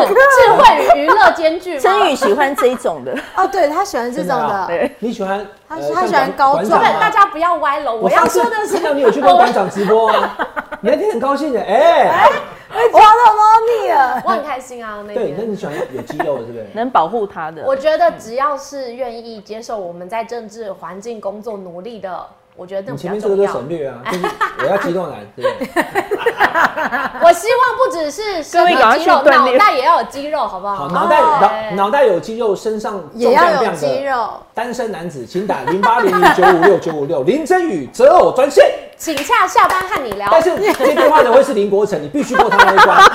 [0.07, 1.80] 智智慧与娱乐兼具吗？
[1.99, 5.47] 真宇喜欢这一种的， 哦，对他喜欢这种的 你喜欢？
[5.68, 7.97] 他喜欢高壮对，大家不要歪楼。
[7.97, 10.36] 我要说的是看，到你有去跟馆长直播啊，
[10.80, 12.28] 你那天很高兴的，哎，
[12.72, 13.42] 被抓到猫
[13.82, 14.22] 腻了。
[14.24, 15.51] 我很开心啊，那对，那天。
[15.53, 16.66] 你喜欢有肌肉的，是不是？
[16.74, 17.62] 能保护他的。
[17.64, 22.24] 我觉得只要是愿意接受我们在政治环境工作努力的，
[22.57, 23.46] 我觉得那你前面这个都。
[23.46, 24.24] 省略啊，就是
[24.61, 25.82] 我要肌肉男，对不对？
[27.22, 30.74] 我希望不只是身各位赶快体肌肉，脑袋也要有肌肉，好不好？
[30.74, 34.11] 好，脑袋脑脑袋有肌肉，身上也要有肌肉。
[34.11, 38.64] 肉，单身男子，请打零八零零九五六九五六林真宇择偶专线。
[38.97, 40.28] 请洽下班和你聊。
[40.30, 42.99] 但是接电话的会是林国成，你必须过他那一关。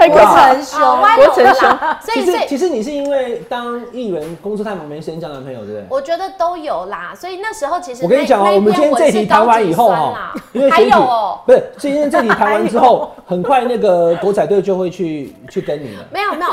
[0.00, 5.84] 国成好兄，国成啦，所以所以其实其实你是因为当艺人工作太忙没时间交男朋友，对不对？
[5.90, 16.04] 我觉得都有啦，所以那时候其实我跟你讲哦，我们今天这题谈完以后哈哈，，因为哦，不是，今天这题谈完之后， 很快那个国仔队就会去去跟你了。
[16.10, 16.50] 没有没有，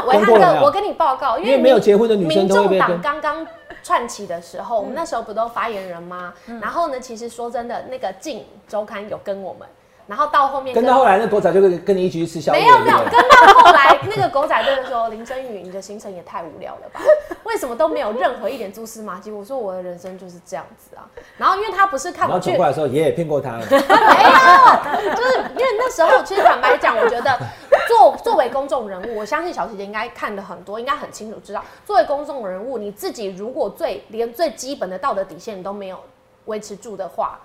[0.61, 3.47] 我跟你报告，因因为没有民结婚的女生都会被跟刚刚
[3.83, 6.33] 串起的时嗯候，我们那时候不都发言人吗？
[6.61, 9.67] 然后呢，其实说真的，那个《镜周刊》有跟我们，
[10.07, 12.61] 然后到后面跟到后来，那狗仔就跟跟你一起去吃宵夜。
[12.61, 17.01] 没有没有，跟到后来那个狗仔队的时候，林真宇，你的行程也太无聊了吧？
[17.43, 19.31] 为什么都没有任何一点蛛丝马迹？
[19.31, 21.05] 我说我的人生就是这样子啊。
[21.37, 23.65] 然后因为他不是看然后我去转过来说，爷爷骗过他了。
[23.69, 27.37] 没有，就是因为那时候，其实坦白讲，我觉得
[27.87, 35.99] 作作为公众人物，我相信小姐姐应该看的很多，应该很清楚知道，作为公众人物，你自己如果最连最基本的道德底线你都没有
[36.45, 37.39] 维持住的话，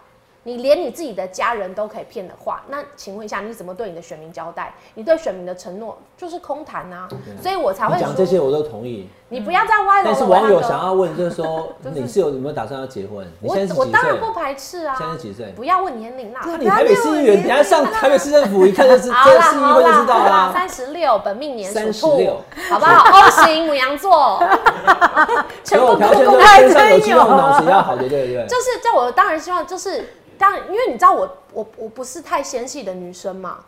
[0.45, 4.75] 你连你自己的家人都可以骗的话，那请问一下，你怎么对你的选民交代？
[4.95, 7.09] 你对选民的承诺就是空谈啊，
[7.41, 10.13] 所以我才会你讲这些，我都同意，你不要再歪楼了。
[10.13, 13.25] 但是网友想要问，就是说 你是有有没有打算要结婚？
[13.41, 13.87] 你我现在是几岁？
[13.87, 15.53] 我当然不排斥啊，现在几岁？
[15.55, 16.41] 不要问年龄啦。
[16.45, 20.51] 那你台北市议员，等一下上台北市政府一看就是 这个市议会就知道啦。
[20.53, 23.05] 三十六，本命年属36兔，好不好？
[23.23, 24.43] O 型母羊座，
[25.63, 28.47] 全部都都身上有肌肉，脑子要好的，对不对？
[28.49, 33.65] 就是在我当然希望就是但，因为你知道我我我不是太纤细的女生嘛。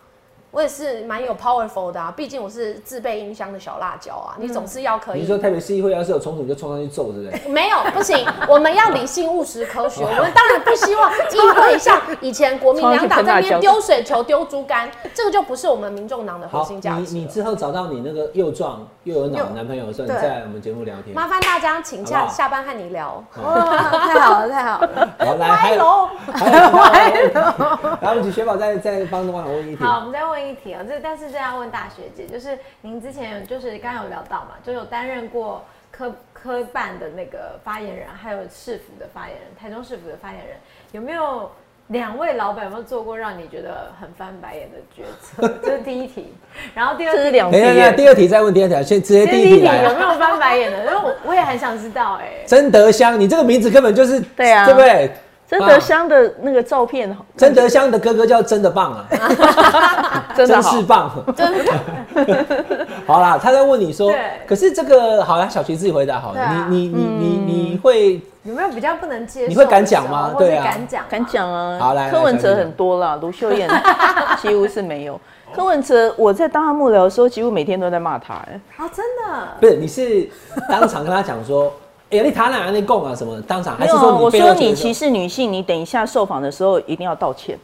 [0.54, 5.20] 我也是蛮有 powerful 的啊，毕竟我是自备音箱的小辣椒啊，你总是要可以。
[5.20, 7.40] 你说台北市议会要是有冲突，你就冲上去揍，对不对？
[7.50, 10.04] 没有，不行，我们要理性、务实、科学。
[10.06, 17.22] 我们当然不希望议会像以前国民两党在那边丢水球、丢猪肝，这个就不是我们民众党的核，心价值你。
[17.22, 21.12] 你之后找到你那个又壮又有脑男朋友的时候，你再来我们节目聊天。
[21.12, 23.24] 麻烦大家请假下班和你聊。
[23.42, 23.60] 哦，
[24.06, 25.14] 太好了，太好了。
[25.18, 29.82] 好，来还有楼，还有，然后我们请雪宝再再帮我们问一题。
[29.82, 40.56] 好，我们再问一题啊，这但是这要问大学姐，就是您之前有就是刚刚有聊到嘛，就有担任过科科办的那个发言人，还有市府的发言人，台中市府的发言人，
[40.92, 41.50] 有没有
[41.88, 45.46] 两位老板有没有做过让你觉得很翻白眼的决策？
[45.62, 46.32] 这是第一题，
[46.74, 49.64] 然后第二题这是两题等一下，等一下耶，第二题再问第二题，先直接第一题。
[49.64, 50.78] 有没有翻白眼的？
[50.84, 52.44] 因为我我也很想知道哎。
[52.46, 55.10] 曾德香，你这个名字根本就是对啊对不对？
[55.58, 59.04] 真德香的那个照片， 曾德香的哥哥叫真的棒啊，
[60.34, 60.82] 真的是。
[60.82, 62.86] 棒，真的。
[63.06, 64.12] 好啦，他在问你说，
[64.46, 69.48] 可是这个好啦，小徐自己回答好了，你你你你你会有没有比较不能接受？
[69.48, 70.34] 你会敢讲吗？
[70.36, 70.64] 对啊。
[70.64, 71.24] 敢讲，敢。
[71.26, 73.68] 讲啊，好来来柯文哲很多啦，卢秀燕
[74.42, 75.18] 几乎是没有。
[75.54, 79.48] 柯文哲，我在当他幕僚的时候，几乎每天都在骂他、哎，啊，真的。
[79.60, 80.28] 不是，你是
[80.68, 81.72] 当场跟他讲说，
[82.18, 83.40] 哎、你谈哪那供啊什么？
[83.42, 87.58] 当场还是说你我说你歧视女性，你等一下受访的时候一定要道歉。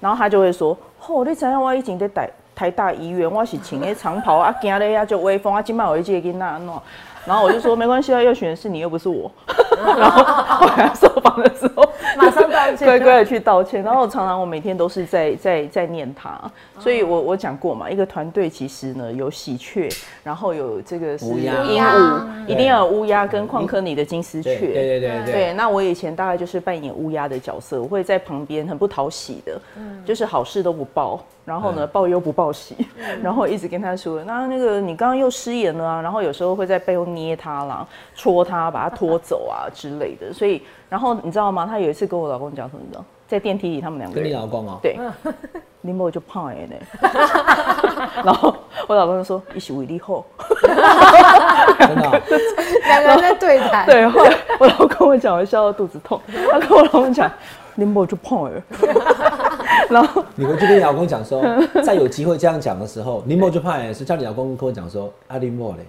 [0.00, 0.76] 然后他就会说
[1.06, 6.72] ：“哦，你知影我以前在台台大医院，我是穿个长袍啊，惊咧啊就威风啊，今晚有一个囡仔安怎？”
[7.28, 9.30] 然后我就说：“没关系啊，要选的是你，又不是我。”
[9.76, 11.84] 然后后来他受访的时候，
[12.16, 13.82] 马上道歉乖乖的去道歉。
[13.82, 16.40] 然后常常我每天都是在在在念他，
[16.78, 19.88] 所以我我讲过嘛，一个团队其实呢有喜鹊，
[20.24, 24.56] 然后有这个是乌鸦鹦鹉，一定要有乌鸦跟矿科尼的金丝雀。
[24.56, 29.60] 对对对对对对，那我以前大概就是扮演乌鸦的角色，我会在旁边很不讨喜的，
[30.04, 32.74] 就是好事都不报，然后呢嗯报忧不报喜，
[33.22, 41.66] 然后一直跟他说，那那个你刚刚又失言了啊，然后有时候会在背后捏他啦，戳他，把他拖走啊之类的，所以然后你知道吗？
[41.66, 42.82] 他有一次跟我老公讲什么？
[42.84, 44.96] 你知道，在电梯里他们两个跟你人老公哦、对，
[45.82, 46.76] 林某就胖哎呢，
[48.24, 48.54] 然后
[48.86, 50.24] 我老公就说一起为力后。
[50.60, 52.20] 真的哦、
[52.86, 53.86] 两个人在对谈。
[53.86, 56.20] 对，后来我老公跟我讲，我笑到肚子痛。
[56.50, 57.30] 他跟我老公讲，
[57.76, 58.62] 林某就胖了。
[59.88, 61.42] 然后 你回去跟你老公讲说，
[61.84, 65.86] 在有机会这样讲的时候，林默就怕也是叫你老公跟我讲说，啊林默嘞，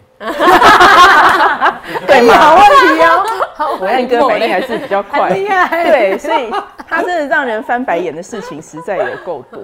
[2.08, 2.64] 对嘛，好问
[2.98, 3.26] 题哦，
[3.56, 5.84] 好我按哥反应还是比较快，很厉害。
[5.84, 6.52] 对，所以
[6.88, 9.62] 他真的让人翻白眼的事情实在也够多。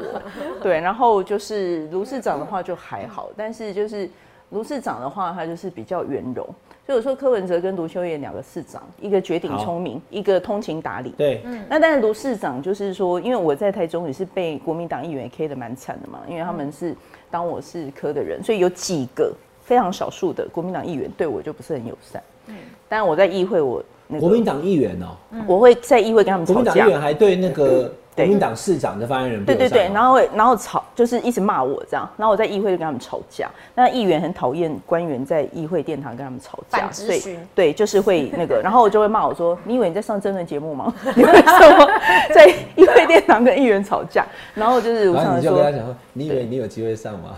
[0.62, 4.10] 对，然后就是卢市长的话就还好，但是就是
[4.50, 6.48] 卢市长的话，他就是比较圆融。
[6.86, 11.10] 所以我说柯文哲跟卢修燕两个市长，一个绝顶好聪明，一个通情达理。
[11.18, 16.96] 对，嗯那但是卢市长就是说，因为我在台中也是被国民党议员 K 的蛮惨的嘛，因为他们是
[17.32, 19.34] 当我是科的人，所以有几个
[19.64, 22.22] 非常少数的国民党议员对我就不是很友善。
[22.48, 22.56] 嗯，
[22.88, 25.18] 但是我在议会我那个国民党议员哦、
[25.48, 26.92] 我会在议会跟他们吵架国民党议。
[26.92, 33.50] 员还对那个国对民党市长的发言人对对对，然后会然后吵，就是一直骂我这样，然后我在议会就跟他们吵架。
[33.76, 37.22] 那议员很讨厌官员在议会殿堂跟他们吵架，所以
[37.54, 40.94] 对，就是会那个， 然后我就会骂我说：“你以为你在上真人节目吗？
[41.16, 41.88] 你为什么
[42.34, 47.38] 在议会殿堂跟议员吵架？”然后就是我然后常常说你以为你有机会上吗？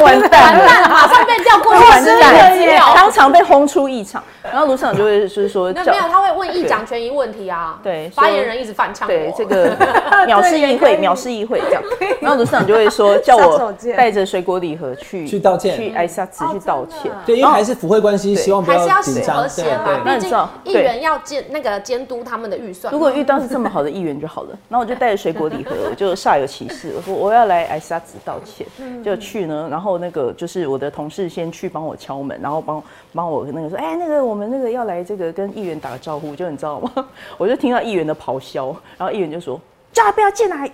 [0.00, 0.88] 完蛋了。
[0.88, 2.92] 马上被调过去完私人蛋资料。
[2.94, 7.80] 当场被轰出议场，然后卢市长就会就是说叫那没有，他会问议长权益问题啊。
[7.82, 9.12] 对发言人一直反呛我。
[9.12, 9.76] 对这个
[10.28, 11.82] 藐视议会，藐视议会这样。
[12.20, 17.10] 然后卢市长就会说 叫杀我带着水果礼盒去去道歉去挨沙子去道歉。
[17.26, 19.48] 对，因为还是府会关系，希望不还是要紧张和。
[19.48, 22.96] 谐嘛，那毕竟你知道议员要监那个监督他们的预算嘛。
[22.96, 28.66] 如果遇到是这么好的议员就好了，然后我就带着水果礼盒， 我就煞有其事，我说我要来挨沙子道歉，
[29.02, 36.92] 就去呢，然后那个就是我的同事先去帮我敲门，然后帮帮我那个说，哎、那个我们那个要来这个跟议员打个招呼，就你知道吗？
[37.38, 39.58] 我就听到议员的咆哮，然后议员就说，
[39.94, 40.70] 叫他不要进来。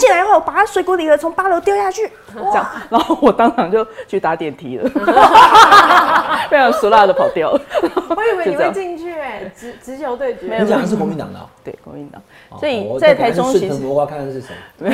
[0.00, 4.90] 进来后，把他水果礼盒从八楼丢下去， 这样，然后我当场就去打电梯了，
[6.50, 7.60] 非常俗辣的跑掉了。
[8.08, 10.58] 我以为你会进去哎，直直球对决。
[10.58, 12.24] 你讲的是国民党的哦、对，国民党，哦
[12.58, 14.54] 所以在台中其实看看是谁。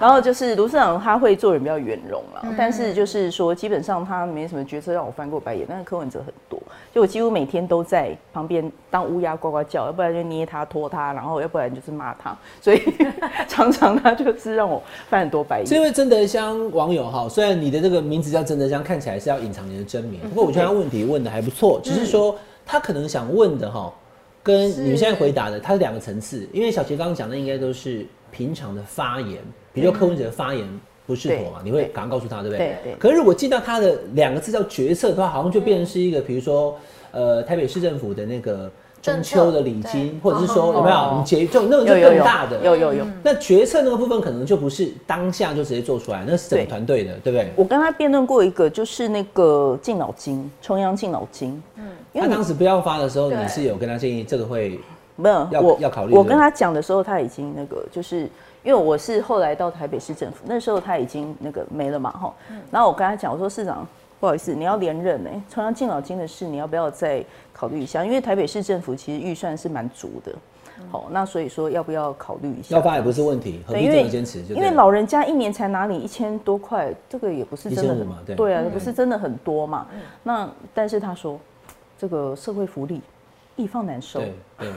[0.00, 6.58] 然后就是卢市长他会做人比较圆融啦，但是就是说基本上他没什么决策让我翻过白眼，但是柯文哲很多，
[6.94, 12.82] 就我几乎每天都在旁边当乌鸦呱呱叫，要不然就捏他拖他，然后要不然就是骂他，所以
[13.46, 15.66] 常常他就是让我翻很多白眼。
[15.66, 22.34] 这位曾德香网友哈，虽然你的这个名字叫曾德香，看起来是要隐藏你的真名，不过我觉得他问题问的还不错，只是说
[22.64, 23.92] 他可能想问的哈，
[24.42, 26.48] 跟你们现在回答的，它是两个层次。
[26.52, 29.38] 因为小杰刚刚讲的应该都是平常的发言，
[29.72, 30.66] 比如说柯文哲的发言
[31.06, 32.58] 不适妥嘛，你会赶快告诉他，对不对？
[32.58, 36.78] 对对可是如果进到他的两个字叫决策的话，好像就变成是一个，比如说
[37.10, 38.70] 呃台北市政府的那个
[39.02, 46.68] 中秋的礼金，或者是说有没有你节就那个就有有有更大的，有有有，那决策那个部分可能就不是当下就直接做出来，那是整个对。
[46.68, 47.50] 团队的，对不对？
[47.56, 54.78] 我跟他辩论过一个，就是那个敬老金，重阳敬老金，嗯，因他为你当时不要发的时候，你是有跟他建议这个会
[55.16, 58.28] 没有，要要考虑我跟他讲的时候，他已经那个，就是
[58.62, 62.32] 因为我是后来到台北市政府，那时候他已经那个没了嘛，哈。
[62.70, 63.86] 然后我跟他讲，我说市长，
[64.20, 67.24] 不好意思，你要连任呢、重阳敬老金的事，你要不要再
[67.54, 68.04] 考虑一下？
[68.04, 70.32] 因为台北市政府其实预算是蛮足的。
[70.90, 72.76] 好，那所以说要不要考虑一下？
[72.76, 74.42] 要发也不是问题，何对，必这么坚持？
[74.42, 79.86] 就因为老人家一年才拿你一千多块，这个也不是真的1500很嘛对对啊，不是真的很多嘛。
[80.22, 81.38] 那但是他说，
[81.98, 83.00] 这个社会福利
[83.60, 84.68] 易放难收，对对，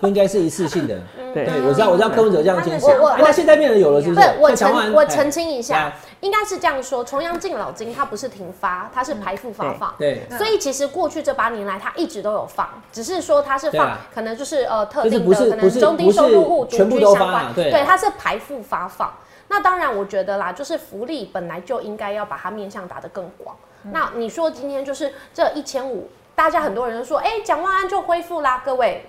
[0.00, 0.98] 不应该是一次性的。
[1.32, 4.20] 对对，我知道，我知道柯文哲这样坚持，我我那现在变得有了，是不是？
[4.20, 9.94] 不是我澄我澄清一下哎，应该是这样说：重阳敬老金它不是停发，它是排付发放。
[9.98, 19.12] 对，所以其实过去这八年来，它一直都有放，只是说它是放可能就是呃特定的，可能中低收入户全独部都发居相关，对对，它是排付发放。
[19.48, 23.54] 那当然，我觉得啦，就是福利本来就应该要把它面向打得更广。
[23.92, 29.04] 那你说今天就是这一千五，大家很多人都说，哎，蒋万安就恢复啦，各位。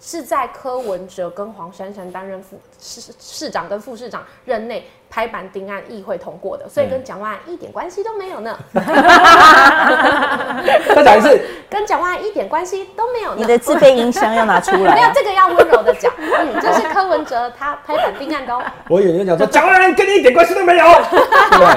[0.00, 8.58] 是在柯文哲跟黄珊珊担任副市市长跟副市长任内拍板定案议会通过的，所以跟蒋万安一点关系都没有呢，
[10.92, 13.36] 再讲一次，跟蒋万安一点关系都没有呢。
[13.36, 15.12] 你的自备音箱要拿出来 没有啊。
[15.14, 18.60] 这个要温柔的讲，嗯，这是柯文哲他拍板定案的哦。
[18.88, 21.74] 我以为你会讲说蒋万安跟你一点关系都没有， 对不对？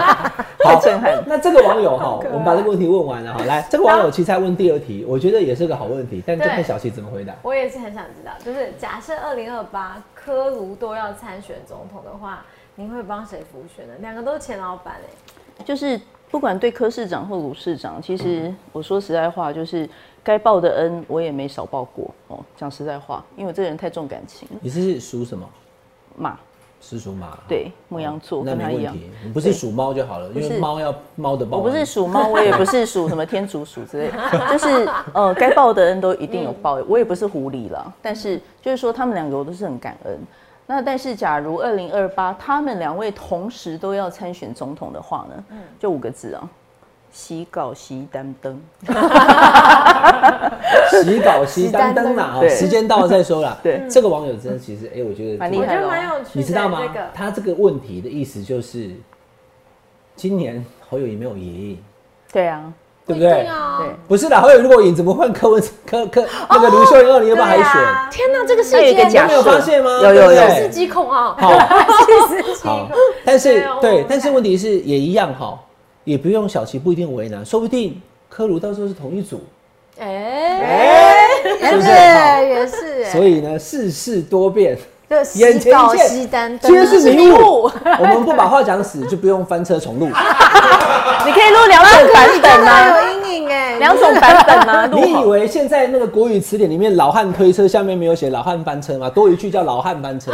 [0.64, 7.36] 太震撼那这个网友哈，我们把这个问题问完了哈，来，这个网友其实在问第二题，我觉得也是个好问题，但就看小琪怎么回答。
[7.44, 12.44] 我也是很想知道，就是假设二零二八科卢都要参选总统的话，
[12.80, 13.94] 您会帮谁辅选呢？
[14.02, 14.98] 两个都是前老板
[15.60, 16.00] 哎、就是
[16.30, 19.90] 不管对柯市长或卢市长，其实我说实在话，就是
[20.24, 22.40] 该报的恩我也没少报过哦。
[22.56, 25.50] 讲实在话，因为我这个人太重感情，你是属什么？
[26.16, 26.38] 马
[26.80, 27.36] 是属马。
[27.48, 28.96] 对牧羊座那跟他一样。
[28.96, 31.58] 没问题，你不是属猫就好了，因为是猫要猫的报。
[31.58, 36.76] 我不是属猫，我也不是属什么天竺鼠之类的， 就是呃，该报的恩都一定有报。
[36.88, 40.20] 我也不是狐狸啦，但是就是说他们两个我都是很感恩。
[40.68, 45.60] 那但是假如二零二八他们两位同时都要参选总统的话呢，嗯。
[45.80, 46.50] 就五个字啊，
[47.10, 48.62] 西告西单灯。
[50.92, 52.50] 洗稿熄单灯啦，哦，对。
[52.50, 53.58] 时间到了再说啦。
[53.64, 53.82] 对。
[53.90, 55.82] 这个网友真的其实，哎，我觉得蛮厉害的哦。
[55.84, 56.30] 得蛮有趣。
[56.34, 56.82] 你知道吗？
[56.82, 57.10] 这个？
[57.14, 58.92] 他这个问题的意思就是，
[60.16, 61.82] 今年侯友谊没有赢，
[62.32, 62.74] 对啊，
[63.08, 63.48] 对不对？
[64.06, 67.66] 不是的，侯友宜如果赢，怎么换柯文柯柯那个卢秀燕二零二八还选？
[68.12, 69.90] 天哪，这个世他有一个界假你有发现吗？
[70.04, 70.64] 有有有对不对？
[70.64, 71.34] 是极恐啊！
[71.40, 71.58] 好，
[72.64, 72.90] 好，
[73.24, 75.58] 但是对但是问题是也一样哈，
[76.04, 79.42] 也不用小琪不一定为难，说不定柯卢到时候是同一组，
[80.00, 81.30] 哎，
[81.62, 81.88] 是不是？
[81.88, 83.04] 也是。
[83.04, 84.78] 哎，所以呢，世事多变，
[85.10, 90.06] 就眼前一见西单今天是迷雾， 我们不把话讲死，就不用翻车重录。
[91.26, 95.28] 你可以录两种版本还啊，有阴影哎，两种版本啊，你以。
[95.28, 99.10] 为现在那个国语词典里面“老汉推车”下面没有写“老汉翻车”吗？
[99.10, 100.32] 多一句叫“老汉翻车”，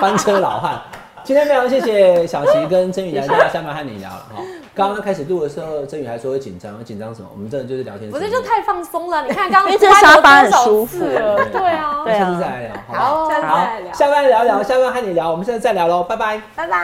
[0.00, 0.80] 翻车老汉。
[1.24, 4.42] 今天非常谢谢小琪跟曾宇来到下班和你聊了哈。
[4.74, 7.28] 刚刚开始录的时候，曾宇还说会紧张，紧张什么？
[7.32, 8.10] 我们真的就是聊天。
[8.10, 9.22] 不是就太放松了？
[9.26, 13.30] 你看刚刚这个沙发很舒服 对啊，对啊下次再来聊，好不好？
[13.30, 16.40] 下次再来聊下班聊聊，下班和你聊，我们现在再聊喽，拜拜。
[16.56, 16.78] 拜拜。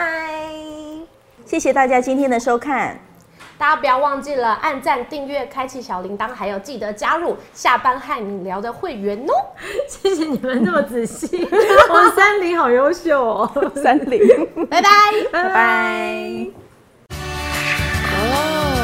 [1.45, 3.06] 谢谢大家今天的收看。
[3.57, 9.33] 大家不要忘记了按赞订阅开启小铃铛还有记得加入下班和你聊的会员哦。
[9.89, 11.47] 谢谢你们这么仔细。
[11.89, 13.71] 我 们三零好优秀哦。
[13.75, 14.21] 三零。
[14.69, 14.89] 拜拜。
[15.31, 16.47] 拜拜。
[18.19, 18.76] 哦